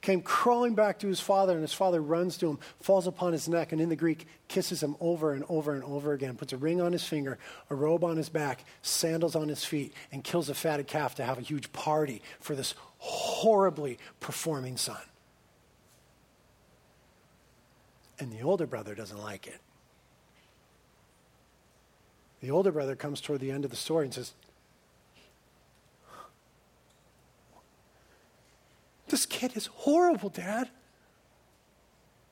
Came 0.01 0.23
crawling 0.23 0.75
back 0.75 1.01
to 1.01 1.09
his 1.09 1.21
father, 1.21 1.55
and 1.55 1.63
his 1.63 1.73
father 1.73 2.01
runs 2.01 2.39
to 2.39 2.49
him, 2.49 2.59
falls 2.81 3.07
upon 3.07 3.33
his 3.33 3.49
neck, 3.49 3.73
and 3.73 3.81
in 3.81 3.89
the 3.89 3.97
Greek, 3.97 4.27
kisses 4.47 4.83
him 4.83 4.97
over 5.01 5.33
and 5.33 5.45
over 5.49 5.75
and 5.75 5.83
over 5.85 6.13
again, 6.13 6.37
puts 6.37 6.53
a 6.53 6.57
ring 6.57 6.81
on 6.81 6.93
his 6.93 7.03
finger, 7.03 7.37
a 7.69 7.75
robe 7.75 8.05
on 8.05 8.17
his 8.17 8.29
back, 8.29 8.65
sandals 8.81 9.35
on 9.35 9.49
his 9.49 9.65
feet, 9.65 9.93
and 10.13 10.23
kills 10.23 10.49
a 10.49 10.55
fatted 10.55 10.87
calf 10.87 11.17
to 11.17 11.25
have 11.25 11.39
a 11.39 11.43
huge 11.43 11.73
party 11.73 12.23
for 12.41 12.55
this 12.55 12.75
horribly 12.99 13.99
performing 14.21 14.77
son. 14.77 15.01
And 18.21 18.33
the 18.33 18.43
older 18.43 18.67
brother 18.67 18.95
doesn't 18.95 19.21
like 19.21 19.47
it. 19.47 19.61
The 22.41 22.51
older 22.51 22.71
brother 22.71 22.95
comes 22.95 23.21
toward 23.21 23.41
the 23.41 23.51
end 23.51 23.65
of 23.65 23.71
the 23.71 23.77
story 23.77 24.05
and 24.05 24.15
says, 24.15 24.33
This 29.09 29.27
kid 29.27 29.57
is 29.57 29.67
horrible, 29.67 30.29
Dad. 30.29 30.69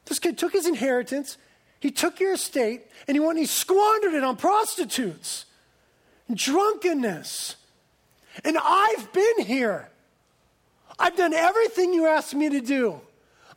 This 0.05 0.19
kid 0.19 0.39
took 0.39 0.53
his 0.53 0.67
inheritance, 0.67 1.37
he 1.81 1.91
took 1.91 2.21
your 2.21 2.35
estate, 2.35 2.83
and 3.09 3.17
he 3.17 3.21
went 3.21 3.33
and 3.33 3.41
he 3.41 3.47
squandered 3.47 4.15
it 4.15 4.23
on 4.23 4.37
prostitutes 4.37 5.47
and 6.29 6.37
drunkenness. 6.37 7.57
And 8.45 8.57
I've 8.63 9.13
been 9.13 9.41
here. 9.41 9.91
I've 10.99 11.17
done 11.17 11.35
everything 11.35 11.93
you 11.93 12.07
asked 12.07 12.35
me 12.35 12.49
to 12.51 12.61
do. 12.61 13.01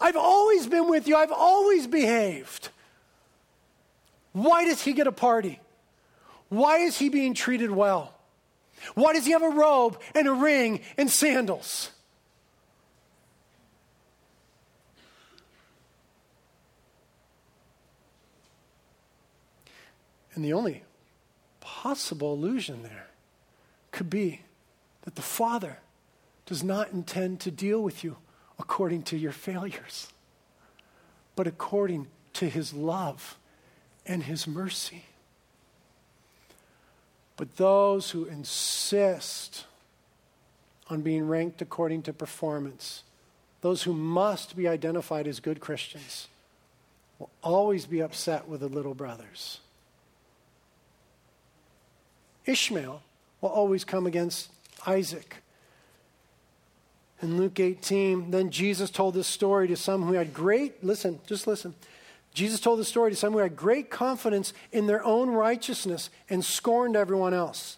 I've 0.02 0.16
always 0.16 0.68
been 0.68 0.90
with 0.90 1.08
you. 1.08 1.16
I've 1.16 1.32
always 1.32 1.88
behaved. 1.88 2.70
Why 4.32 4.64
does 4.64 4.82
he 4.82 4.94
get 4.94 5.08
a 5.08 5.12
party? 5.12 5.60
Why 6.50 6.80
is 6.80 6.98
he 6.98 7.10
being 7.10 7.34
treated 7.34 7.72
well? 7.72 8.14
Why 8.96 9.14
does 9.14 9.26
he 9.26 9.32
have 9.32 9.44
a 9.44 9.50
robe 9.50 10.00
and 10.16 10.28
a 10.28 10.34
ring 10.34 10.82
and 10.98 11.10
sandals? 11.10 11.92
And 20.34 20.44
the 20.44 20.54
only 20.54 20.84
possible 21.60 22.34
illusion 22.34 22.84
there 22.84 23.08
could 23.92 24.10
be 24.10 24.42
that 25.02 25.16
the 25.16 25.22
Father 25.22 25.80
does 26.46 26.64
not 26.64 26.92
intend 26.92 27.42
to 27.42 27.52
deal 27.52 27.82
with 27.82 28.04
you 28.04 28.18
according 28.58 29.04
to 29.04 29.18
your 29.18 29.32
failures, 29.32 30.08
but 31.36 31.46
according 31.46 32.08
to 32.34 32.50
his 32.50 32.74
love 32.74 33.38
and 34.06 34.24
his 34.24 34.48
mercy. 34.48 35.06
But 37.40 37.56
those 37.56 38.12
who 38.12 38.26
insist 38.26 39.64
on 40.90 41.00
being 41.00 41.26
ranked 41.26 41.62
according 41.62 42.02
to 42.02 42.12
performance, 42.12 43.04
those 43.62 43.84
who 43.84 43.94
must 43.94 44.58
be 44.58 44.68
identified 44.68 45.26
as 45.26 45.40
good 45.40 45.62
Christians, 45.62 46.28
will 47.18 47.30
always 47.42 47.86
be 47.86 48.02
upset 48.02 48.50
with 48.50 48.60
the 48.60 48.68
little 48.68 48.94
brothers. 48.94 49.62
Ishmael 52.46 53.02
will 53.40 53.50
always 53.50 53.86
come 53.86 54.06
against 54.06 54.52
Isaac 54.86 55.38
in 57.22 57.38
Luke 57.38 57.58
18, 57.58 58.32
then 58.32 58.50
Jesus 58.50 58.90
told 58.90 59.14
this 59.14 59.28
story 59.28 59.70
to 59.70 59.78
some 59.78 60.04
who 60.04 60.14
had 60.14 60.34
great, 60.34 60.84
listen, 60.84 61.22
just 61.26 61.48
listen. 61.48 61.74
Jesus 62.40 62.62
told 62.62 62.80
the 62.80 62.86
story 62.86 63.12
to 63.12 63.18
some 63.18 63.34
who 63.34 63.40
had 63.40 63.58
great 63.58 63.90
confidence 63.90 64.54
in 64.72 64.88
their 64.88 65.04
own 65.04 65.30
righteousness 65.30 66.10
and 66.30 66.44
scorned 66.44 66.96
everyone 66.96 67.34
else. 67.34 67.76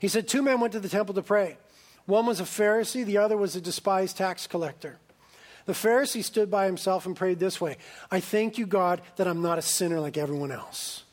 He 0.00 0.08
said, 0.08 0.28
Two 0.28 0.42
men 0.42 0.60
went 0.60 0.74
to 0.74 0.80
the 0.80 0.88
temple 0.90 1.14
to 1.14 1.22
pray. 1.22 1.56
One 2.04 2.26
was 2.26 2.40
a 2.40 2.44
Pharisee, 2.44 3.06
the 3.06 3.16
other 3.16 3.38
was 3.38 3.56
a 3.56 3.62
despised 3.62 4.18
tax 4.18 4.46
collector. 4.46 4.98
The 5.64 5.72
Pharisee 5.72 6.22
stood 6.22 6.50
by 6.50 6.66
himself 6.66 7.06
and 7.06 7.16
prayed 7.16 7.38
this 7.38 7.58
way 7.58 7.78
I 8.10 8.20
thank 8.20 8.58
you, 8.58 8.66
God, 8.66 9.00
that 9.16 9.26
I'm 9.26 9.40
not 9.40 9.56
a 9.56 9.62
sinner 9.62 9.98
like 9.98 10.18
everyone 10.18 10.52
else. 10.52 11.04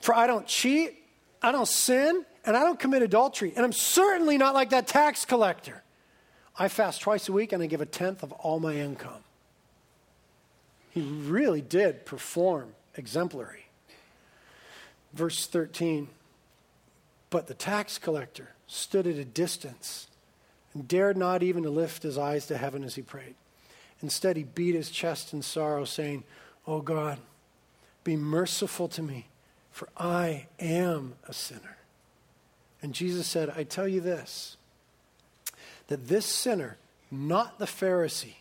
For 0.00 0.14
I 0.14 0.26
don't 0.26 0.46
cheat, 0.46 0.94
I 1.42 1.52
don't 1.52 1.68
sin, 1.68 2.24
and 2.46 2.56
I 2.56 2.60
don't 2.60 2.80
commit 2.80 3.02
adultery, 3.02 3.52
and 3.54 3.66
I'm 3.66 3.74
certainly 3.74 4.38
not 4.38 4.54
like 4.54 4.70
that 4.70 4.86
tax 4.86 5.26
collector. 5.26 5.82
I 6.58 6.68
fast 6.68 7.02
twice 7.02 7.28
a 7.28 7.32
week 7.32 7.52
and 7.52 7.62
I 7.62 7.66
give 7.66 7.82
a 7.82 7.86
tenth 7.86 8.22
of 8.22 8.32
all 8.32 8.60
my 8.60 8.76
income. 8.76 9.21
He 10.92 11.00
really 11.00 11.62
did 11.62 12.04
perform 12.04 12.74
exemplary. 12.96 13.66
Verse 15.14 15.46
13 15.46 16.08
But 17.30 17.46
the 17.46 17.54
tax 17.54 17.98
collector 17.98 18.50
stood 18.66 19.06
at 19.06 19.16
a 19.16 19.24
distance 19.24 20.08
and 20.74 20.86
dared 20.86 21.16
not 21.16 21.42
even 21.42 21.62
to 21.62 21.70
lift 21.70 22.02
his 22.02 22.18
eyes 22.18 22.46
to 22.46 22.58
heaven 22.58 22.84
as 22.84 22.94
he 22.94 23.02
prayed. 23.02 23.34
Instead, 24.02 24.36
he 24.36 24.42
beat 24.42 24.74
his 24.74 24.90
chest 24.90 25.32
in 25.32 25.40
sorrow, 25.40 25.84
saying, 25.84 26.24
Oh 26.66 26.80
God, 26.80 27.18
be 28.04 28.16
merciful 28.16 28.88
to 28.88 29.02
me, 29.02 29.28
for 29.70 29.88
I 29.96 30.46
am 30.58 31.14
a 31.26 31.32
sinner. 31.32 31.78
And 32.82 32.92
Jesus 32.92 33.26
said, 33.26 33.48
I 33.56 33.64
tell 33.64 33.88
you 33.88 34.00
this 34.00 34.56
that 35.88 36.08
this 36.08 36.26
sinner, 36.26 36.76
not 37.10 37.58
the 37.58 37.64
Pharisee, 37.66 38.36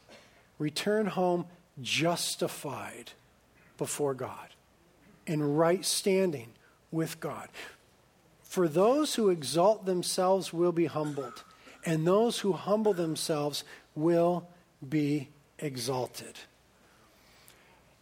return 0.57 1.07
home 1.07 1.45
justified 1.81 3.11
before 3.77 4.13
God, 4.13 4.49
in 5.25 5.55
right 5.55 5.83
standing 5.83 6.49
with 6.91 7.19
God. 7.19 7.49
For 8.43 8.67
those 8.67 9.15
who 9.15 9.29
exalt 9.29 9.85
themselves 9.85 10.51
will 10.51 10.71
be 10.71 10.85
humbled, 10.85 11.43
and 11.85 12.05
those 12.05 12.39
who 12.39 12.53
humble 12.53 12.93
themselves 12.93 13.63
will 13.95 14.47
be 14.87 15.29
exalted. 15.59 16.35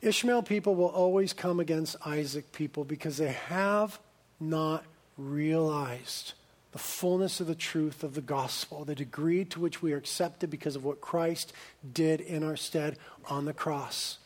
Ishmael 0.01 0.43
people 0.43 0.75
will 0.75 0.87
always 0.87 1.33
come 1.33 1.59
against 1.59 1.95
Isaac 2.05 2.51
people 2.51 2.83
because 2.83 3.17
they 3.17 3.33
have 3.33 3.99
not 4.39 4.85
realized 5.17 6.33
the 6.71 6.79
fullness 6.79 7.39
of 7.39 7.47
the 7.47 7.55
truth 7.55 8.03
of 8.03 8.13
the 8.13 8.21
gospel, 8.21 8.85
the 8.85 8.95
degree 8.95 9.43
to 9.45 9.59
which 9.59 9.81
we 9.81 9.93
are 9.93 9.97
accepted 9.97 10.49
because 10.49 10.75
of 10.75 10.83
what 10.83 11.01
Christ 11.01 11.51
did 11.93 12.21
in 12.21 12.43
our 12.43 12.55
stead 12.55 12.97
on 13.27 13.45
the 13.45 13.53
cross. 13.53 14.19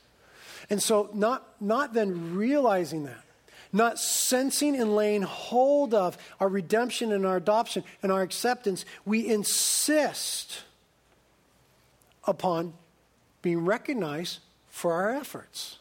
And 0.70 0.82
so, 0.82 1.10
not, 1.14 1.48
not 1.62 1.94
then 1.94 2.36
realizing 2.36 3.06
that, 3.06 3.24
not 3.72 3.98
sensing 3.98 4.76
and 4.76 4.96
laying 4.96 5.22
hold 5.22 5.94
of 5.94 6.18
our 6.40 6.48
redemption 6.48 7.12
and 7.12 7.26
our 7.26 7.38
adoption 7.38 7.84
and 8.02 8.12
our 8.12 8.22
acceptance, 8.22 8.86
we 9.06 9.28
insist 9.28 10.64
upon 12.26 12.74
being 13.42 13.66
recognized 13.66 14.40
for 14.70 14.94
our 14.94 15.12
efforts. 15.12 15.80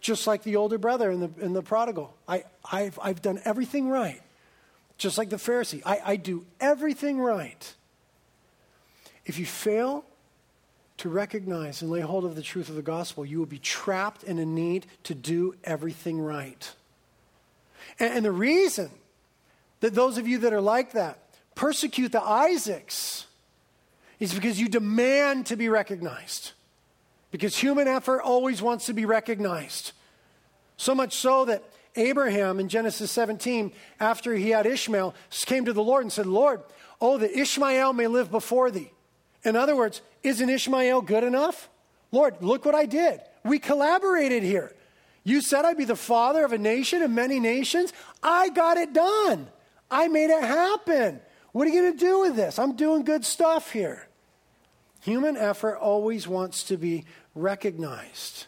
Just 0.00 0.26
like 0.26 0.44
the 0.44 0.56
older 0.56 0.78
brother 0.78 1.10
in 1.10 1.20
the, 1.20 1.30
in 1.40 1.52
the 1.52 1.62
prodigal. 1.62 2.14
I, 2.28 2.44
I've, 2.70 2.98
I've 3.02 3.22
done 3.22 3.40
everything 3.44 3.88
right. 3.88 4.20
Just 4.98 5.18
like 5.18 5.30
the 5.30 5.36
Pharisee, 5.36 5.82
I, 5.84 6.00
I 6.04 6.16
do 6.16 6.46
everything 6.60 7.18
right. 7.18 7.74
If 9.24 9.38
you 9.38 9.46
fail 9.46 10.04
to 10.98 11.08
recognize 11.08 11.82
and 11.82 11.90
lay 11.90 12.00
hold 12.00 12.24
of 12.24 12.34
the 12.34 12.42
truth 12.42 12.68
of 12.68 12.74
the 12.74 12.82
gospel, 12.82 13.24
you 13.26 13.38
will 13.38 13.46
be 13.46 13.58
trapped 13.58 14.22
in 14.22 14.38
a 14.38 14.46
need 14.46 14.86
to 15.02 15.14
do 15.14 15.54
everything 15.64 16.18
right. 16.18 16.72
And, 17.98 18.14
and 18.14 18.24
the 18.24 18.32
reason 18.32 18.90
that 19.80 19.94
those 19.94 20.16
of 20.16 20.26
you 20.26 20.38
that 20.38 20.52
are 20.52 20.60
like 20.60 20.92
that 20.92 21.18
persecute 21.54 22.12
the 22.12 22.22
Isaacs 22.22 23.26
is 24.18 24.32
because 24.32 24.60
you 24.60 24.68
demand 24.68 25.46
to 25.46 25.56
be 25.56 25.68
recognized. 25.68 26.52
Because 27.30 27.56
human 27.56 27.88
effort 27.88 28.22
always 28.22 28.62
wants 28.62 28.86
to 28.86 28.94
be 28.94 29.04
recognized. 29.04 29.92
So 30.76 30.94
much 30.94 31.14
so 31.16 31.44
that 31.46 31.62
Abraham 31.96 32.60
in 32.60 32.68
Genesis 32.68 33.10
17, 33.10 33.72
after 34.00 34.34
he 34.34 34.50
had 34.50 34.66
Ishmael, 34.66 35.14
came 35.46 35.64
to 35.64 35.72
the 35.72 35.82
Lord 35.82 36.04
and 36.04 36.12
said, 36.12 36.26
Lord, 36.26 36.62
oh, 37.00 37.18
that 37.18 37.38
Ishmael 37.38 37.92
may 37.92 38.06
live 38.06 38.30
before 38.30 38.70
thee. 38.70 38.92
In 39.44 39.56
other 39.56 39.76
words, 39.76 40.02
isn't 40.22 40.48
Ishmael 40.48 41.02
good 41.02 41.24
enough? 41.24 41.68
Lord, 42.12 42.36
look 42.40 42.64
what 42.64 42.74
I 42.74 42.86
did. 42.86 43.20
We 43.44 43.58
collaborated 43.58 44.42
here. 44.42 44.72
You 45.24 45.40
said 45.40 45.64
I'd 45.64 45.76
be 45.76 45.84
the 45.84 45.96
father 45.96 46.44
of 46.44 46.52
a 46.52 46.58
nation 46.58 47.02
of 47.02 47.10
many 47.10 47.40
nations. 47.40 47.92
I 48.22 48.48
got 48.50 48.76
it 48.76 48.92
done. 48.92 49.48
I 49.90 50.08
made 50.08 50.30
it 50.30 50.42
happen. 50.42 51.20
What 51.52 51.66
are 51.66 51.70
you 51.70 51.80
going 51.80 51.92
to 51.92 51.98
do 51.98 52.20
with 52.20 52.36
this? 52.36 52.58
I'm 52.58 52.76
doing 52.76 53.02
good 53.02 53.24
stuff 53.24 53.72
here. 53.72 54.08
Human 55.02 55.36
effort 55.36 55.76
always 55.76 56.28
wants 56.28 56.64
to 56.64 56.76
be 56.76 57.04
recognized. 57.34 58.46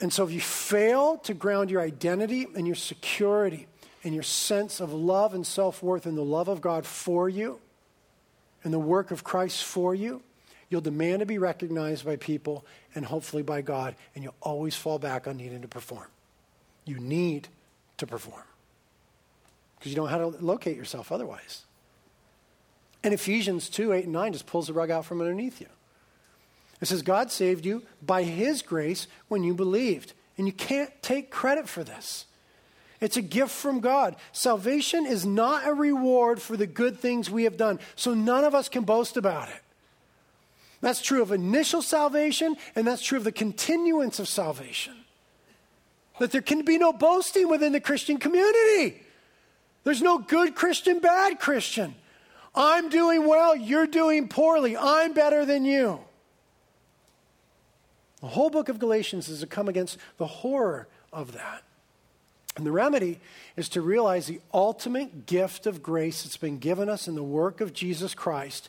And 0.00 0.12
so 0.12 0.24
if 0.24 0.30
you 0.30 0.40
fail 0.40 1.18
to 1.18 1.34
ground 1.34 1.70
your 1.70 1.80
identity 1.80 2.46
and 2.54 2.66
your 2.66 2.76
security 2.76 3.66
and 4.04 4.14
your 4.14 4.22
sense 4.22 4.80
of 4.80 4.92
love 4.92 5.34
and 5.34 5.46
self 5.46 5.82
worth 5.82 6.06
in 6.06 6.14
the 6.14 6.24
love 6.24 6.48
of 6.48 6.60
God 6.60 6.86
for 6.86 7.28
you 7.28 7.60
and 8.62 8.72
the 8.72 8.78
work 8.78 9.10
of 9.10 9.24
Christ 9.24 9.64
for 9.64 9.94
you, 9.94 10.22
you'll 10.68 10.80
demand 10.80 11.20
to 11.20 11.26
be 11.26 11.38
recognized 11.38 12.04
by 12.04 12.16
people 12.16 12.64
and 12.94 13.04
hopefully 13.04 13.42
by 13.42 13.60
God, 13.60 13.96
and 14.14 14.22
you'll 14.22 14.34
always 14.40 14.76
fall 14.76 14.98
back 14.98 15.26
on 15.26 15.36
needing 15.36 15.62
to 15.62 15.68
perform. 15.68 16.06
You 16.84 16.98
need 16.98 17.48
to 17.96 18.06
perform 18.06 18.44
because 19.78 19.90
you 19.90 19.96
don't 19.96 20.06
know 20.06 20.10
how 20.10 20.30
to 20.30 20.44
locate 20.44 20.76
yourself 20.76 21.10
otherwise. 21.10 21.64
And 23.02 23.14
Ephesians 23.14 23.68
2 23.68 23.92
8 23.92 24.04
and 24.04 24.12
9 24.12 24.32
just 24.32 24.46
pulls 24.46 24.68
the 24.68 24.72
rug 24.72 24.90
out 24.90 25.04
from 25.04 25.20
underneath 25.20 25.60
you. 25.60 25.68
It 26.80 26.86
says, 26.86 27.02
God 27.02 27.30
saved 27.30 27.66
you 27.66 27.82
by 28.04 28.22
his 28.22 28.62
grace 28.62 29.08
when 29.28 29.42
you 29.42 29.54
believed. 29.54 30.12
And 30.36 30.46
you 30.46 30.52
can't 30.52 30.90
take 31.02 31.30
credit 31.30 31.68
for 31.68 31.82
this. 31.82 32.26
It's 33.00 33.16
a 33.16 33.22
gift 33.22 33.50
from 33.50 33.80
God. 33.80 34.16
Salvation 34.32 35.06
is 35.06 35.24
not 35.24 35.66
a 35.66 35.72
reward 35.72 36.40
for 36.42 36.56
the 36.56 36.66
good 36.66 36.98
things 36.98 37.30
we 37.30 37.44
have 37.44 37.56
done, 37.56 37.78
so 37.96 38.14
none 38.14 38.44
of 38.44 38.54
us 38.54 38.68
can 38.68 38.84
boast 38.84 39.16
about 39.16 39.48
it. 39.48 39.62
That's 40.80 41.02
true 41.02 41.22
of 41.22 41.32
initial 41.32 41.82
salvation, 41.82 42.56
and 42.76 42.86
that's 42.86 43.02
true 43.02 43.18
of 43.18 43.24
the 43.24 43.32
continuance 43.32 44.18
of 44.18 44.28
salvation. 44.28 44.94
That 46.18 46.32
there 46.32 46.42
can 46.42 46.64
be 46.64 46.78
no 46.78 46.92
boasting 46.92 47.48
within 47.48 47.72
the 47.72 47.80
Christian 47.80 48.18
community. 48.18 49.02
There's 49.84 50.02
no 50.02 50.18
good 50.18 50.54
Christian, 50.54 50.98
bad 50.98 51.38
Christian. 51.38 51.94
I'm 52.54 52.88
doing 52.88 53.26
well, 53.26 53.54
you're 53.54 53.86
doing 53.86 54.28
poorly. 54.28 54.76
I'm 54.76 55.12
better 55.12 55.44
than 55.44 55.64
you. 55.64 56.00
The 58.20 58.28
whole 58.28 58.50
book 58.50 58.68
of 58.68 58.78
Galatians 58.78 59.28
is 59.28 59.40
to 59.40 59.46
come 59.46 59.68
against 59.68 59.98
the 60.16 60.26
horror 60.26 60.88
of 61.12 61.32
that. 61.32 61.62
And 62.56 62.66
the 62.66 62.72
remedy 62.72 63.20
is 63.56 63.68
to 63.70 63.80
realize 63.80 64.26
the 64.26 64.40
ultimate 64.52 65.26
gift 65.26 65.66
of 65.66 65.82
grace 65.82 66.24
that's 66.24 66.36
been 66.36 66.58
given 66.58 66.88
us 66.88 67.06
in 67.06 67.14
the 67.14 67.22
work 67.22 67.60
of 67.60 67.72
Jesus 67.72 68.14
Christ. 68.14 68.68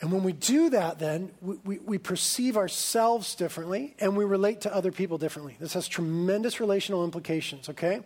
And 0.00 0.10
when 0.10 0.24
we 0.24 0.32
do 0.32 0.68
that, 0.70 0.98
then 0.98 1.30
we, 1.40 1.56
we, 1.64 1.78
we, 1.78 1.98
perceive 1.98 2.56
ourselves 2.56 3.36
differently 3.36 3.94
and 4.00 4.16
we 4.16 4.24
relate 4.24 4.62
to 4.62 4.74
other 4.74 4.90
people 4.90 5.16
differently. 5.16 5.56
This 5.60 5.74
has 5.74 5.86
tremendous 5.86 6.58
relational 6.58 7.04
implications, 7.04 7.68
okay? 7.68 8.00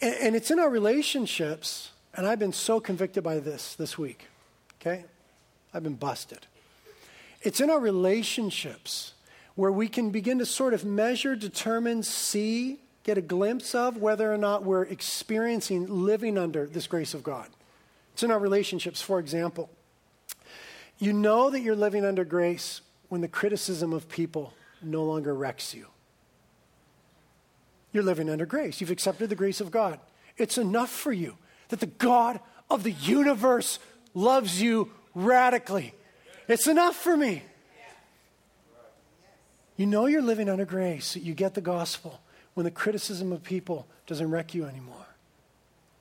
And, 0.00 0.14
and 0.16 0.36
it's 0.36 0.50
in 0.50 0.58
our 0.58 0.68
relationships, 0.68 1.92
and 2.14 2.26
I've 2.26 2.40
been 2.40 2.52
so 2.52 2.80
convicted 2.80 3.22
by 3.22 3.38
this 3.38 3.76
this 3.76 3.96
week, 3.96 4.26
okay? 4.80 5.04
I've 5.72 5.84
been 5.84 5.94
busted. 5.94 6.48
It's 7.44 7.60
in 7.60 7.68
our 7.68 7.78
relationships 7.78 9.12
where 9.54 9.70
we 9.70 9.86
can 9.86 10.10
begin 10.10 10.38
to 10.38 10.46
sort 10.46 10.74
of 10.74 10.84
measure, 10.84 11.36
determine, 11.36 12.02
see, 12.02 12.80
get 13.04 13.18
a 13.18 13.22
glimpse 13.22 13.74
of 13.74 13.98
whether 13.98 14.32
or 14.32 14.38
not 14.38 14.64
we're 14.64 14.84
experiencing 14.84 15.86
living 15.86 16.38
under 16.38 16.66
this 16.66 16.86
grace 16.86 17.12
of 17.12 17.22
God. 17.22 17.46
It's 18.14 18.22
in 18.22 18.30
our 18.30 18.38
relationships, 18.38 19.02
for 19.02 19.18
example. 19.20 19.68
You 20.98 21.12
know 21.12 21.50
that 21.50 21.60
you're 21.60 21.76
living 21.76 22.04
under 22.04 22.24
grace 22.24 22.80
when 23.08 23.20
the 23.20 23.28
criticism 23.28 23.92
of 23.92 24.08
people 24.08 24.54
no 24.82 25.04
longer 25.04 25.34
wrecks 25.34 25.74
you. 25.74 25.86
You're 27.92 28.02
living 28.02 28.30
under 28.30 28.46
grace. 28.46 28.80
You've 28.80 28.90
accepted 28.90 29.28
the 29.28 29.36
grace 29.36 29.60
of 29.60 29.70
God. 29.70 30.00
It's 30.38 30.56
enough 30.56 30.90
for 30.90 31.12
you 31.12 31.36
that 31.68 31.80
the 31.80 31.86
God 31.86 32.40
of 32.70 32.84
the 32.84 32.92
universe 32.92 33.78
loves 34.14 34.62
you 34.62 34.90
radically 35.14 35.94
it's 36.48 36.66
enough 36.66 36.96
for 36.96 37.16
me. 37.16 37.42
You 39.76 39.86
know 39.86 40.06
you're 40.06 40.22
living 40.22 40.48
under 40.48 40.64
grace, 40.64 41.16
you 41.16 41.34
get 41.34 41.54
the 41.54 41.60
gospel 41.60 42.20
when 42.54 42.64
the 42.64 42.70
criticism 42.70 43.32
of 43.32 43.42
people 43.42 43.86
doesn't 44.06 44.30
wreck 44.30 44.54
you 44.54 44.64
anymore. 44.66 44.94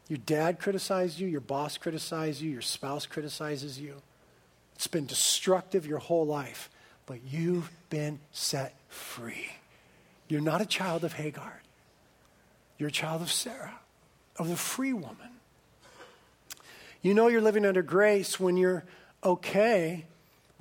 Your 0.07 0.19
dad 0.19 0.59
criticized 0.59 1.19
you, 1.19 1.27
your 1.27 1.41
boss 1.41 1.77
criticized 1.77 2.41
you, 2.41 2.51
your 2.51 2.61
spouse 2.61 3.05
criticizes 3.05 3.79
you. 3.79 4.01
It's 4.75 4.87
been 4.87 5.05
destructive 5.05 5.87
your 5.87 5.99
whole 5.99 6.25
life, 6.25 6.69
but 7.05 7.19
you've 7.27 7.71
been 7.89 8.19
set 8.31 8.75
free. 8.89 9.49
You're 10.27 10.41
not 10.41 10.61
a 10.61 10.65
child 10.65 11.03
of 11.03 11.13
Hagar. 11.13 11.61
You're 12.77 12.89
a 12.89 12.91
child 12.91 13.21
of 13.21 13.31
Sarah, 13.31 13.79
of 14.37 14.49
the 14.49 14.55
free 14.55 14.93
woman. 14.93 15.39
You 17.01 17.13
know 17.13 17.27
you're 17.27 17.41
living 17.41 17.65
under 17.65 17.81
grace 17.81 18.39
when 18.39 18.57
you're 18.57 18.83
okay 19.23 20.05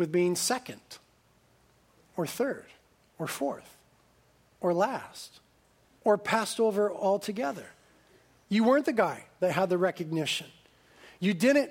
with 0.02 0.10
being 0.10 0.34
second 0.34 0.80
or 2.16 2.26
third 2.26 2.64
or 3.20 3.28
fourth 3.28 3.76
or 4.60 4.74
last 4.74 5.38
or 6.02 6.18
passed 6.18 6.58
over 6.58 6.90
altogether. 6.90 7.66
You 8.48 8.64
weren't 8.64 8.84
the 8.84 8.92
guy 8.92 9.26
that 9.38 9.52
had 9.52 9.70
the 9.70 9.78
recognition. 9.78 10.48
You 11.20 11.34
didn't 11.34 11.70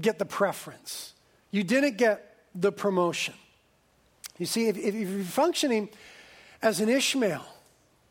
get 0.00 0.18
the 0.18 0.24
preference. 0.24 1.14
You 1.52 1.62
didn't 1.62 1.96
get 1.96 2.34
the 2.56 2.72
promotion. 2.72 3.34
You 4.36 4.46
see, 4.46 4.66
if, 4.66 4.76
if, 4.76 4.92
you're 4.92 5.22
functioning 5.22 5.90
as 6.62 6.80
an 6.80 6.88
Ishmael, 6.88 7.46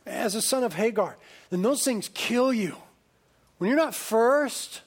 as 0.06 0.36
a 0.36 0.42
son 0.42 0.64
of 0.64 0.74
Hagar, 0.74 1.18
then 1.50 1.64
those 1.64 1.84
things 1.84 2.10
kill 2.14 2.54
you. 2.54 2.78
When 3.58 3.68
you're 3.68 3.78
not 3.78 3.94
first, 3.94 4.84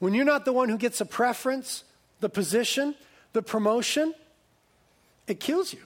when 0.00 0.12
you're 0.12 0.26
not 0.26 0.44
the 0.44 0.52
one 0.52 0.68
who 0.68 0.76
gets 0.76 0.98
the 0.98 1.06
preference, 1.06 1.84
the 2.20 2.28
position, 2.28 2.94
the 3.38 3.42
promotion, 3.42 4.14
it 5.28 5.38
kills 5.38 5.72
you. 5.72 5.78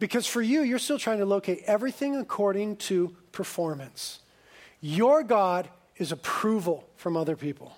Because 0.00 0.26
for 0.26 0.42
you, 0.42 0.62
you're 0.62 0.80
still 0.80 0.98
trying 0.98 1.18
to 1.18 1.24
locate 1.24 1.62
everything 1.64 2.16
according 2.16 2.76
to 2.88 3.14
performance. 3.30 4.18
Your 4.80 5.22
God 5.22 5.68
is 5.96 6.10
approval 6.10 6.88
from 6.96 7.16
other 7.16 7.36
people. 7.36 7.72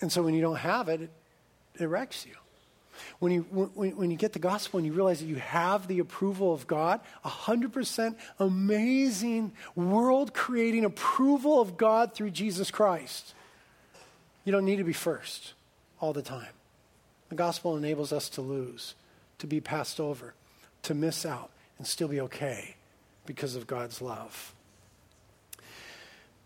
And 0.00 0.10
so 0.10 0.24
when 0.24 0.34
you 0.34 0.40
don't 0.40 0.56
have 0.56 0.88
it, 0.88 1.08
it, 1.78 1.84
wrecks 1.84 2.26
you. 2.26 2.34
When 3.20 3.30
you, 3.30 3.42
when, 3.52 3.96
when 3.96 4.10
you 4.10 4.16
get 4.16 4.32
the 4.32 4.40
gospel 4.40 4.78
and 4.78 4.86
you 4.86 4.92
realize 4.92 5.20
that 5.20 5.26
you 5.26 5.36
have 5.36 5.86
the 5.86 6.00
approval 6.00 6.52
of 6.52 6.66
God, 6.66 7.00
100% 7.24 8.16
amazing, 8.40 9.52
world 9.76 10.34
creating 10.34 10.84
approval 10.84 11.60
of 11.60 11.76
God 11.76 12.14
through 12.14 12.30
Jesus 12.30 12.72
Christ 12.72 13.34
you 14.44 14.52
don't 14.52 14.64
need 14.64 14.76
to 14.76 14.84
be 14.84 14.92
first 14.92 15.54
all 16.00 16.12
the 16.12 16.22
time. 16.22 16.52
The 17.28 17.36
gospel 17.36 17.76
enables 17.76 18.12
us 18.12 18.28
to 18.30 18.40
lose, 18.40 18.94
to 19.38 19.46
be 19.46 19.60
passed 19.60 19.98
over, 19.98 20.34
to 20.82 20.94
miss 20.94 21.24
out, 21.24 21.50
and 21.78 21.86
still 21.86 22.08
be 22.08 22.20
okay 22.22 22.76
because 23.24 23.56
of 23.56 23.66
God's 23.66 24.02
love. 24.02 24.54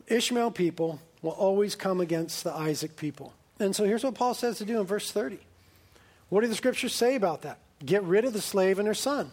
Ishmael 0.06 0.52
people 0.52 1.00
will 1.22 1.32
always 1.32 1.74
come 1.74 2.00
against 2.00 2.44
the 2.44 2.52
Isaac 2.52 2.96
people. 2.96 3.32
And 3.58 3.74
so 3.74 3.84
here's 3.84 4.04
what 4.04 4.14
Paul 4.14 4.34
says 4.34 4.58
to 4.58 4.64
do 4.64 4.80
in 4.80 4.86
verse 4.86 5.10
30. 5.10 5.38
What 6.28 6.42
do 6.42 6.46
the 6.46 6.54
scriptures 6.54 6.94
say 6.94 7.14
about 7.14 7.42
that? 7.42 7.58
Get 7.84 8.02
rid 8.04 8.24
of 8.24 8.32
the 8.32 8.40
slave 8.40 8.78
and 8.78 8.86
her 8.86 8.94
son. 8.94 9.32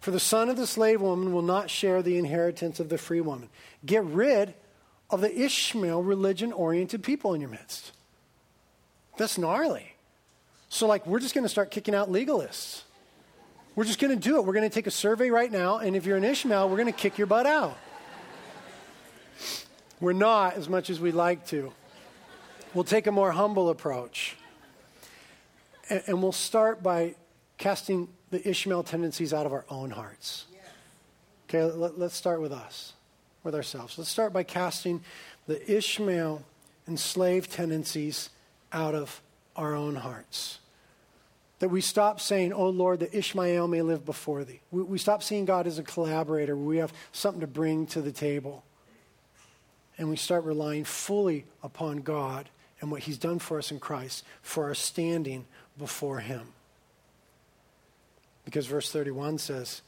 For 0.00 0.10
the 0.10 0.20
son 0.20 0.48
of 0.48 0.56
the 0.56 0.66
slave 0.66 1.00
woman 1.00 1.32
will 1.32 1.42
not 1.42 1.70
share 1.70 2.02
the 2.02 2.18
inheritance 2.18 2.78
of 2.78 2.88
the 2.88 2.98
free 2.98 3.20
woman. 3.20 3.48
Get 3.84 4.04
rid 4.04 4.54
of 5.14 5.20
the 5.20 5.40
Ishmael 5.40 6.02
religion 6.02 6.52
oriented 6.52 7.02
people 7.02 7.34
in 7.34 7.40
your 7.40 7.50
midst. 7.50 7.92
That's 9.16 9.38
gnarly. 9.38 9.94
So, 10.68 10.86
like, 10.86 11.06
we're 11.06 11.20
just 11.20 11.34
going 11.34 11.44
to 11.44 11.48
start 11.48 11.70
kicking 11.70 11.94
out 11.94 12.10
legalists. 12.10 12.82
We're 13.76 13.84
just 13.84 14.00
going 14.00 14.12
to 14.16 14.20
do 14.20 14.36
it. 14.36 14.44
We're 14.44 14.52
going 14.52 14.68
to 14.68 14.74
take 14.74 14.86
a 14.86 14.92
survey 14.92 15.30
right 15.30 15.50
now, 15.50 15.78
and 15.78 15.96
if 15.96 16.04
you're 16.04 16.16
an 16.16 16.24
Ishmael, 16.24 16.68
we're 16.68 16.76
going 16.76 16.92
to 16.92 16.98
kick 16.98 17.16
your 17.16 17.26
butt 17.26 17.46
out. 17.46 17.78
We're 20.00 20.12
not 20.12 20.54
as 20.54 20.68
much 20.68 20.90
as 20.90 21.00
we'd 21.00 21.14
like 21.14 21.46
to. 21.46 21.72
We'll 22.74 22.84
take 22.84 23.06
a 23.06 23.12
more 23.12 23.30
humble 23.32 23.70
approach. 23.70 24.36
And, 25.88 26.02
and 26.06 26.22
we'll 26.22 26.32
start 26.32 26.82
by 26.82 27.14
casting 27.56 28.08
the 28.30 28.46
Ishmael 28.48 28.82
tendencies 28.82 29.32
out 29.32 29.46
of 29.46 29.52
our 29.52 29.64
own 29.70 29.90
hearts. 29.90 30.46
Okay, 31.48 31.62
let, 31.62 31.98
let's 31.98 32.16
start 32.16 32.40
with 32.40 32.52
us, 32.52 32.94
with 33.44 33.54
ourselves. 33.54 33.96
Let's 33.98 34.10
start 34.10 34.32
by 34.32 34.42
casting 34.42 35.02
the 35.46 35.70
Ishmael 35.70 36.42
enslaved 36.88 37.52
tendencies 37.52 38.30
out 38.72 38.94
of 38.94 39.20
our 39.54 39.74
own 39.74 39.96
hearts. 39.96 40.58
That 41.60 41.68
we 41.68 41.80
stop 41.80 42.20
saying, 42.20 42.52
Oh 42.52 42.68
Lord, 42.68 43.00
that 43.00 43.14
Ishmael 43.14 43.68
may 43.68 43.82
live 43.82 44.04
before 44.04 44.44
thee. 44.44 44.60
We, 44.70 44.82
we 44.82 44.98
stop 44.98 45.22
seeing 45.22 45.44
God 45.44 45.66
as 45.66 45.78
a 45.78 45.82
collaborator 45.82 46.56
we 46.56 46.78
have 46.78 46.92
something 47.12 47.40
to 47.40 47.46
bring 47.46 47.86
to 47.88 48.02
the 48.02 48.12
table. 48.12 48.64
And 49.96 50.10
we 50.10 50.16
start 50.16 50.44
relying 50.44 50.84
fully 50.84 51.44
upon 51.62 51.98
God 51.98 52.50
and 52.80 52.90
what 52.90 53.02
he's 53.02 53.18
done 53.18 53.38
for 53.38 53.58
us 53.58 53.70
in 53.70 53.78
Christ 53.78 54.24
for 54.42 54.64
our 54.64 54.74
standing 54.74 55.46
before 55.78 56.18
him. 56.18 56.48
Because 58.44 58.66
verse 58.66 58.90
31 58.90 59.38
says, 59.38 59.82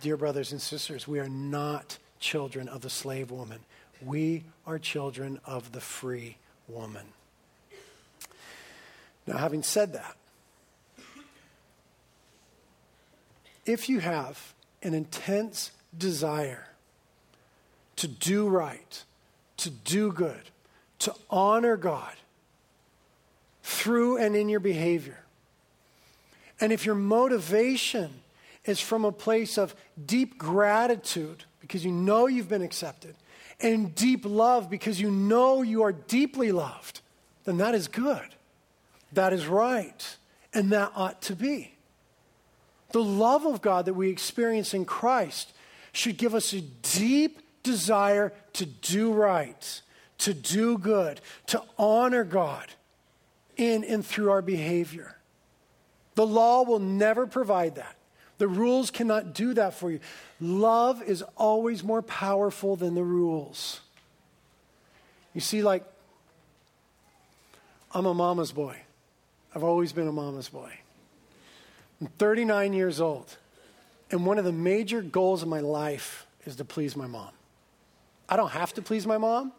Dear 0.00 0.16
brothers 0.16 0.52
and 0.52 0.62
sisters, 0.62 1.08
we 1.08 1.18
are 1.18 1.28
not 1.28 1.98
children 2.20 2.68
of 2.68 2.80
the 2.80 2.90
slave 2.90 3.30
woman. 3.30 3.60
We 4.04 4.44
are 4.66 4.78
children 4.78 5.40
of 5.44 5.72
the 5.72 5.80
free 5.80 6.36
woman. 6.68 7.06
Now, 9.26 9.38
having 9.38 9.62
said 9.62 9.92
that, 9.92 10.16
if 13.66 13.88
you 13.88 14.00
have 14.00 14.54
an 14.82 14.94
intense 14.94 15.72
desire 15.96 16.68
to 17.96 18.08
do 18.08 18.48
right, 18.48 19.04
to 19.58 19.70
do 19.70 20.12
good, 20.12 20.50
to 21.00 21.14
honor 21.28 21.76
God 21.76 22.14
through 23.62 24.16
and 24.16 24.34
in 24.34 24.48
your 24.48 24.60
behavior, 24.60 25.20
and 26.60 26.72
if 26.72 26.86
your 26.86 26.94
motivation 26.94 28.10
is 28.64 28.80
from 28.80 29.04
a 29.04 29.12
place 29.12 29.58
of 29.58 29.74
deep 30.06 30.38
gratitude 30.38 31.44
because 31.60 31.84
you 31.84 31.92
know 31.92 32.26
you've 32.26 32.48
been 32.48 32.62
accepted, 32.62 33.14
and 33.60 33.94
deep 33.94 34.24
love 34.24 34.70
because 34.70 35.00
you 35.00 35.10
know 35.10 35.62
you 35.62 35.82
are 35.82 35.92
deeply 35.92 36.52
loved, 36.52 37.00
then 37.44 37.58
that 37.58 37.74
is 37.74 37.88
good. 37.88 38.34
That 39.12 39.32
is 39.32 39.46
right. 39.46 40.16
And 40.54 40.72
that 40.72 40.92
ought 40.94 41.22
to 41.22 41.36
be. 41.36 41.74
The 42.92 43.02
love 43.02 43.44
of 43.44 43.60
God 43.60 43.84
that 43.84 43.94
we 43.94 44.08
experience 44.08 44.72
in 44.72 44.84
Christ 44.84 45.52
should 45.92 46.16
give 46.16 46.34
us 46.34 46.52
a 46.52 46.60
deep 46.60 47.42
desire 47.62 48.32
to 48.54 48.64
do 48.64 49.12
right, 49.12 49.82
to 50.18 50.32
do 50.32 50.78
good, 50.78 51.20
to 51.48 51.62
honor 51.76 52.24
God 52.24 52.66
in 53.56 53.84
and 53.84 54.04
through 54.04 54.30
our 54.30 54.40
behavior. 54.40 55.16
The 56.14 56.26
law 56.26 56.62
will 56.62 56.78
never 56.78 57.26
provide 57.26 57.74
that. 57.74 57.96
The 58.38 58.48
rules 58.48 58.90
cannot 58.90 59.34
do 59.34 59.52
that 59.54 59.74
for 59.74 59.90
you. 59.90 60.00
Love 60.40 61.02
is 61.02 61.22
always 61.36 61.82
more 61.82 62.02
powerful 62.02 62.76
than 62.76 62.94
the 62.94 63.02
rules. 63.02 63.80
You 65.34 65.40
see, 65.40 65.62
like, 65.62 65.84
I'm 67.92 68.06
a 68.06 68.14
mama's 68.14 68.52
boy. 68.52 68.76
I've 69.54 69.64
always 69.64 69.92
been 69.92 70.06
a 70.06 70.12
mama's 70.12 70.48
boy. 70.48 70.72
I'm 72.00 72.06
39 72.18 72.72
years 72.74 73.00
old, 73.00 73.36
and 74.10 74.24
one 74.24 74.38
of 74.38 74.44
the 74.44 74.52
major 74.52 75.02
goals 75.02 75.42
of 75.42 75.48
my 75.48 75.60
life 75.60 76.26
is 76.46 76.56
to 76.56 76.64
please 76.64 76.96
my 76.96 77.06
mom. 77.06 77.30
I 78.28 78.36
don't 78.36 78.50
have 78.50 78.72
to 78.74 78.82
please 78.82 79.06
my 79.06 79.18
mom. 79.18 79.52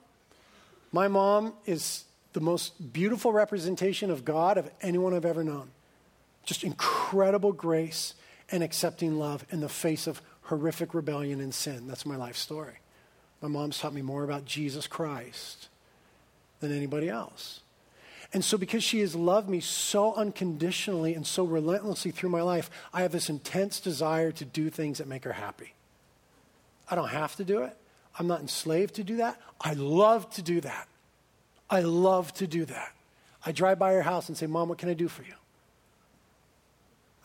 My 0.91 1.07
mom 1.07 1.53
is 1.65 2.05
the 2.33 2.39
most 2.39 2.93
beautiful 2.93 3.33
representation 3.33 4.09
of 4.09 4.23
God 4.23 4.57
of 4.57 4.69
anyone 4.81 5.13
I've 5.13 5.25
ever 5.25 5.43
known. 5.43 5.69
Just 6.45 6.63
incredible 6.63 7.51
grace 7.51 8.13
and 8.51 8.63
accepting 8.63 9.19
love 9.19 9.45
in 9.51 9.61
the 9.61 9.69
face 9.69 10.07
of 10.07 10.21
horrific 10.43 10.93
rebellion 10.93 11.39
and 11.39 11.53
sin. 11.53 11.87
That's 11.87 12.05
my 12.05 12.15
life 12.15 12.35
story. 12.35 12.79
My 13.41 13.47
mom's 13.47 13.79
taught 13.79 13.93
me 13.93 14.01
more 14.01 14.23
about 14.23 14.45
Jesus 14.45 14.87
Christ 14.87 15.69
than 16.59 16.75
anybody 16.75 17.09
else. 17.09 17.61
And 18.31 18.45
so, 18.45 18.57
because 18.57 18.83
she 18.83 18.99
has 18.99 19.15
loved 19.15 19.49
me 19.49 19.59
so 19.59 20.13
unconditionally 20.13 21.15
and 21.15 21.25
so 21.25 21.43
relentlessly 21.43 22.11
through 22.11 22.29
my 22.29 22.41
life, 22.41 22.69
I 22.93 23.01
have 23.01 23.11
this 23.11 23.29
intense 23.29 23.79
desire 23.79 24.31
to 24.33 24.45
do 24.45 24.69
things 24.69 24.99
that 24.99 25.07
make 25.07 25.23
her 25.23 25.33
happy. 25.33 25.73
I 26.89 26.95
don't 26.95 27.09
have 27.09 27.35
to 27.37 27.43
do 27.43 27.63
it. 27.63 27.75
I'm 28.17 28.27
not 28.27 28.41
enslaved 28.41 28.95
to 28.95 29.03
do 29.03 29.17
that. 29.17 29.39
I 29.61 29.73
love 29.73 30.29
to 30.31 30.41
do 30.41 30.61
that. 30.61 30.87
I 31.69 31.81
love 31.81 32.33
to 32.35 32.47
do 32.47 32.65
that. 32.65 32.91
I 33.45 33.51
drive 33.51 33.79
by 33.79 33.93
her 33.93 34.01
house 34.01 34.27
and 34.27 34.37
say, 34.37 34.47
Mom, 34.47 34.69
what 34.69 34.77
can 34.77 34.89
I 34.89 34.93
do 34.93 35.07
for 35.07 35.23
you? 35.23 35.33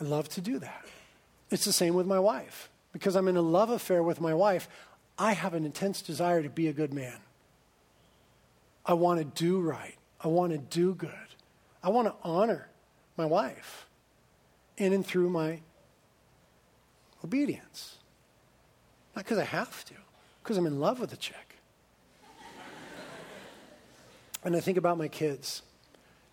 I 0.00 0.04
love 0.04 0.28
to 0.30 0.40
do 0.40 0.58
that. 0.58 0.84
It's 1.54 1.64
the 1.64 1.72
same 1.72 1.94
with 1.94 2.08
my 2.08 2.18
wife. 2.18 2.68
Because 2.92 3.14
I'm 3.14 3.28
in 3.28 3.36
a 3.36 3.40
love 3.40 3.70
affair 3.70 4.02
with 4.02 4.20
my 4.20 4.34
wife, 4.34 4.68
I 5.16 5.34
have 5.34 5.54
an 5.54 5.64
intense 5.64 6.02
desire 6.02 6.42
to 6.42 6.48
be 6.48 6.66
a 6.66 6.72
good 6.72 6.92
man. 6.92 7.18
I 8.84 8.94
want 8.94 9.20
to 9.20 9.24
do 9.24 9.60
right. 9.60 9.94
I 10.20 10.26
want 10.26 10.50
to 10.50 10.58
do 10.58 10.96
good. 10.96 11.12
I 11.80 11.90
want 11.90 12.08
to 12.08 12.14
honor 12.24 12.70
my 13.16 13.24
wife 13.24 13.86
in 14.76 14.92
and 14.92 15.06
through 15.06 15.30
my 15.30 15.60
obedience. 17.22 17.98
Not 19.14 19.24
because 19.24 19.38
I 19.38 19.44
have 19.44 19.84
to, 19.84 19.94
because 20.42 20.56
I'm 20.56 20.66
in 20.66 20.80
love 20.80 20.98
with 20.98 21.10
the 21.10 21.16
chick. 21.16 21.58
and 24.42 24.56
I 24.56 24.60
think 24.60 24.76
about 24.76 24.98
my 24.98 25.06
kids. 25.06 25.62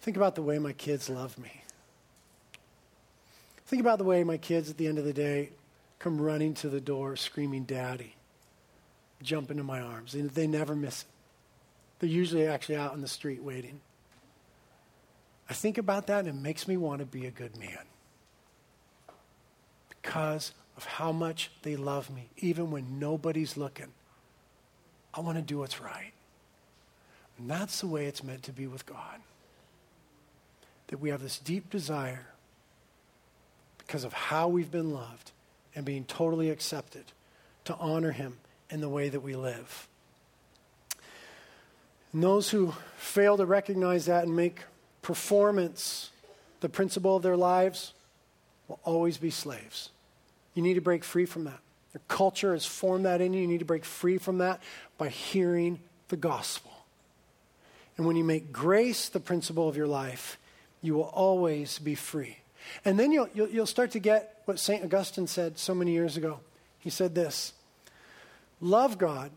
Think 0.01 0.17
about 0.17 0.34
the 0.34 0.41
way 0.41 0.57
my 0.57 0.73
kids 0.73 1.12
love 1.12 1.38
me. 1.38 1.62
Think 3.71 3.79
about 3.79 3.99
the 3.99 4.03
way 4.03 4.21
my 4.25 4.36
kids 4.36 4.69
at 4.69 4.75
the 4.75 4.86
end 4.86 4.97
of 4.97 5.05
the 5.05 5.13
day 5.13 5.51
come 5.97 6.19
running 6.19 6.53
to 6.55 6.67
the 6.67 6.81
door 6.81 7.15
screaming, 7.15 7.63
Daddy, 7.63 8.17
jump 9.23 9.49
into 9.49 9.63
my 9.63 9.79
arms. 9.79 10.13
And 10.13 10.29
they 10.29 10.45
never 10.45 10.75
miss 10.75 11.03
it. 11.03 11.07
They're 11.99 12.10
usually 12.10 12.47
actually 12.47 12.75
out 12.75 12.93
in 12.95 12.99
the 12.99 13.07
street 13.07 13.41
waiting. 13.41 13.79
I 15.49 15.53
think 15.53 15.77
about 15.77 16.07
that 16.07 16.25
and 16.25 16.27
it 16.27 16.36
makes 16.36 16.67
me 16.67 16.75
want 16.75 16.99
to 16.99 17.05
be 17.05 17.25
a 17.25 17.31
good 17.31 17.55
man 17.57 17.86
because 19.88 20.51
of 20.75 20.84
how 20.84 21.13
much 21.13 21.49
they 21.62 21.77
love 21.77 22.10
me, 22.10 22.27
even 22.39 22.71
when 22.71 22.99
nobody's 22.99 23.55
looking. 23.55 23.93
I 25.13 25.21
want 25.21 25.38
to 25.38 25.41
do 25.41 25.60
what's 25.60 25.79
right. 25.79 26.12
And 27.38 27.49
that's 27.49 27.79
the 27.79 27.88
way 27.88 28.07
it's 28.07 28.21
meant 28.21 28.43
to 28.43 28.51
be 28.51 28.67
with 28.67 28.86
God. 28.86 29.21
That 30.88 30.99
we 30.99 31.10
have 31.10 31.21
this 31.21 31.39
deep 31.39 31.69
desire 31.69 32.30
because 33.91 34.06
of 34.06 34.13
how 34.13 34.47
we've 34.47 34.71
been 34.71 34.93
loved 34.93 35.32
and 35.75 35.84
being 35.84 36.06
totally 36.06 36.49
accepted 36.49 37.04
to 37.65 37.75
honor 37.75 38.13
Him 38.13 38.38
in 38.69 38.80
the 38.80 38.88
way 38.88 39.10
that 39.10 39.19
we 39.19 39.36
live. 39.36 39.89
And 42.13 42.23
those 42.23 42.49
who 42.49 42.73
fail 42.95 43.36
to 43.36 43.45
recognize 43.45 44.06
that 44.06 44.23
and 44.23 44.34
make 44.34 44.62
performance 45.01 46.10
the 46.62 46.69
principle 46.69 47.17
of 47.17 47.23
their 47.23 47.36
lives 47.36 47.91
will 48.69 48.80
always 48.86 49.17
be 49.17 49.30
slaves. 49.30 49.89
You 50.54 50.63
need 50.63 50.75
to 50.75 50.82
break 50.82 51.04
free 51.04 51.25
from 51.25 51.43
that. 51.43 51.60
Your 51.93 52.01
culture 52.08 52.54
has 52.54 52.65
formed 52.65 53.04
that 53.04 53.19
in 53.19 53.34
you. 53.34 53.41
You 53.41 53.47
need 53.47 53.60
to 53.60 53.65
break 53.65 53.84
free 53.84 54.17
from 54.17 54.38
that 54.38 54.63
by 54.97 55.10
hearing 55.10 55.82
the 56.08 56.15
gospel. 56.15 56.71
And 57.97 58.08
when 58.08 58.15
you 58.15 58.23
make 58.23 58.54
grace 58.54 59.10
the 59.10 59.19
principle 59.19 59.67
of 59.67 59.75
your 59.75 59.88
life, 59.88 60.39
you 60.82 60.93
will 60.93 61.12
always 61.13 61.77
be 61.77 61.95
free. 61.95 62.38
And 62.86 62.99
then 62.99 63.12
you'll, 63.12 63.29
you'll, 63.34 63.49
you'll 63.49 63.65
start 63.65 63.91
to 63.91 63.99
get 63.99 64.41
what 64.45 64.60
St. 64.60 64.84
Augustine 64.84 65.27
said 65.27 65.57
so 65.57 65.75
many 65.75 65.91
years 65.91 66.17
ago. 66.17 66.39
He 66.79 66.89
said 66.89 67.15
this 67.15 67.53
Love 68.60 68.97
God, 68.97 69.31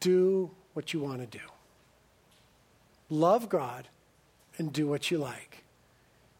do 0.00 0.50
what 0.74 0.92
you 0.92 1.00
want 1.00 1.20
to 1.20 1.38
do. 1.38 1.44
Love 3.08 3.48
God 3.48 3.88
and 4.58 4.72
do 4.72 4.86
what 4.86 5.10
you 5.10 5.18
like. 5.18 5.64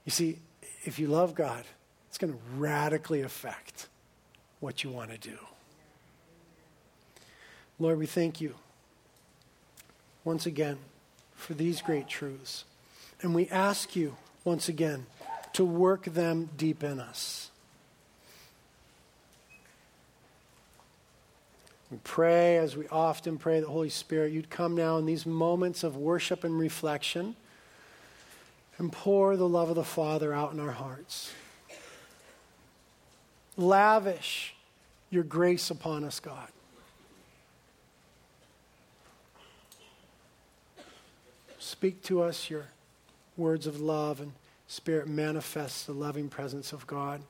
You 0.05 0.13
see, 0.13 0.39
if 0.85 0.99
you 0.99 1.09
love 1.09 1.35
God, 1.35 1.65
it's 2.09 2.19
going 2.19 2.33
to 2.33 2.39
radically 2.57 3.23
affect 3.23 3.89
what 4.61 4.85
you 4.85 4.91
want 4.91 5.11
to 5.11 5.19
do. 5.19 5.37
Lord, 7.79 7.99
we 7.99 8.07
thank 8.07 8.41
you 8.41 8.55
once 10.25 10.47
again 10.47 10.79
for 11.35 11.55
these 11.55 11.81
great 11.81 12.09
truths. 12.09 12.65
And 13.23 13.35
we 13.35 13.49
ask 13.49 13.97
you 13.97 14.17
once 14.45 14.69
again 14.69 15.07
to 15.61 15.65
work 15.67 16.05
them 16.05 16.49
deep 16.57 16.83
in 16.83 16.99
us. 16.99 17.51
We 21.91 21.99
pray, 22.03 22.57
as 22.57 22.79
we 22.79 22.89
often 22.89 23.37
pray, 23.37 23.61
the 23.61 23.67
Holy 23.67 23.91
Spirit, 23.91 24.33
you'd 24.33 24.49
come 24.49 24.75
now 24.75 24.97
in 24.97 25.05
these 25.05 25.27
moments 25.27 25.85
of 25.85 25.99
worship 25.99 26.45
and 26.45 26.59
reflection 26.59 27.37
and 28.79 28.91
pour 28.91 29.37
the 29.37 29.47
love 29.47 29.69
of 29.69 29.75
the 29.75 29.85
Father 29.85 30.33
out 30.33 30.55
in 30.55 30.61
our 30.61 30.71
hearts. 30.71 31.31
Lavish 33.59 34.55
your 35.11 35.25
grace 35.25 35.71
upon 35.71 36.05
us, 36.05 36.21
God. 36.21 36.49
Speak 41.59 42.03
to 42.05 42.23
us 42.23 42.49
your 42.49 42.69
words 43.37 43.67
of 43.67 43.79
love 43.79 44.23
and 44.23 44.33
Spirit 44.71 45.09
manifests 45.09 45.83
the 45.83 45.93
loving 45.93 46.29
presence 46.29 46.73
of 46.73 46.87
God. 46.87 47.23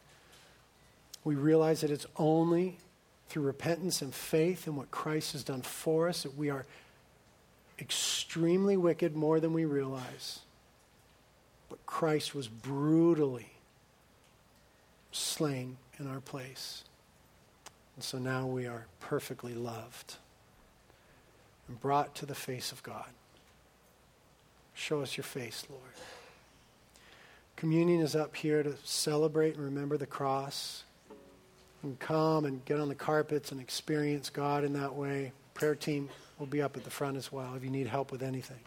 We 1.25 1.37
realize 1.37 1.81
that 1.81 1.91
it's 1.91 2.05
only 2.19 2.77
through 3.31 3.45
repentance 3.45 4.03
and 4.03 4.15
faith 4.15 4.67
in 4.67 4.77
what 4.77 4.91
Christ 4.91 5.33
has 5.33 5.43
done 5.43 5.63
for 5.63 6.07
us 6.07 6.25
that 6.25 6.37
we 6.37 6.51
are 6.51 6.67
extremely 7.79 8.77
wicked 8.77 9.17
more 9.17 9.41
than 9.41 9.55
we 9.55 9.65
realize. 9.65 10.41
But 11.71 11.79
Christ 11.87 12.35
was 12.35 12.47
brutally 12.47 13.53
slain 15.11 15.79
in 15.99 16.07
our 16.07 16.21
place. 16.21 16.85
And 17.97 18.05
so 18.05 18.19
now 18.19 18.47
we 18.47 18.67
are 18.67 18.85
perfectly 19.01 19.55
loved 19.55 20.17
and 21.69 21.81
brought 21.81 22.15
to 22.17 22.27
the 22.27 22.35
face 22.35 22.71
of 22.71 22.83
God. 22.83 23.09
Show 24.75 25.01
us 25.01 25.17
your 25.17 25.25
face, 25.25 25.65
Lord. 25.71 25.83
Communion 27.61 28.01
is 28.01 28.17
up 28.17 28.35
here 28.35 28.63
to 28.63 28.75
celebrate 28.85 29.55
and 29.55 29.63
remember 29.63 29.99
the 29.99 30.07
cross. 30.07 30.85
And 31.83 31.99
come 31.99 32.47
and 32.47 32.65
get 32.65 32.81
on 32.81 32.89
the 32.89 32.95
carpets 32.95 33.53
and 33.53 33.61
experience 33.61 34.31
God 34.31 34.65
in 34.65 34.73
that 34.73 34.95
way. 34.95 35.33
Prayer 35.53 35.75
team 35.75 36.09
will 36.39 36.47
be 36.47 36.63
up 36.63 36.79
at 36.79 36.85
the 36.85 36.91
front 36.91 37.19
as 37.19 37.31
well 37.31 37.55
if 37.55 37.63
you 37.63 37.69
need 37.69 37.87
help 37.87 38.13
with 38.13 38.23
anything. 38.23 38.61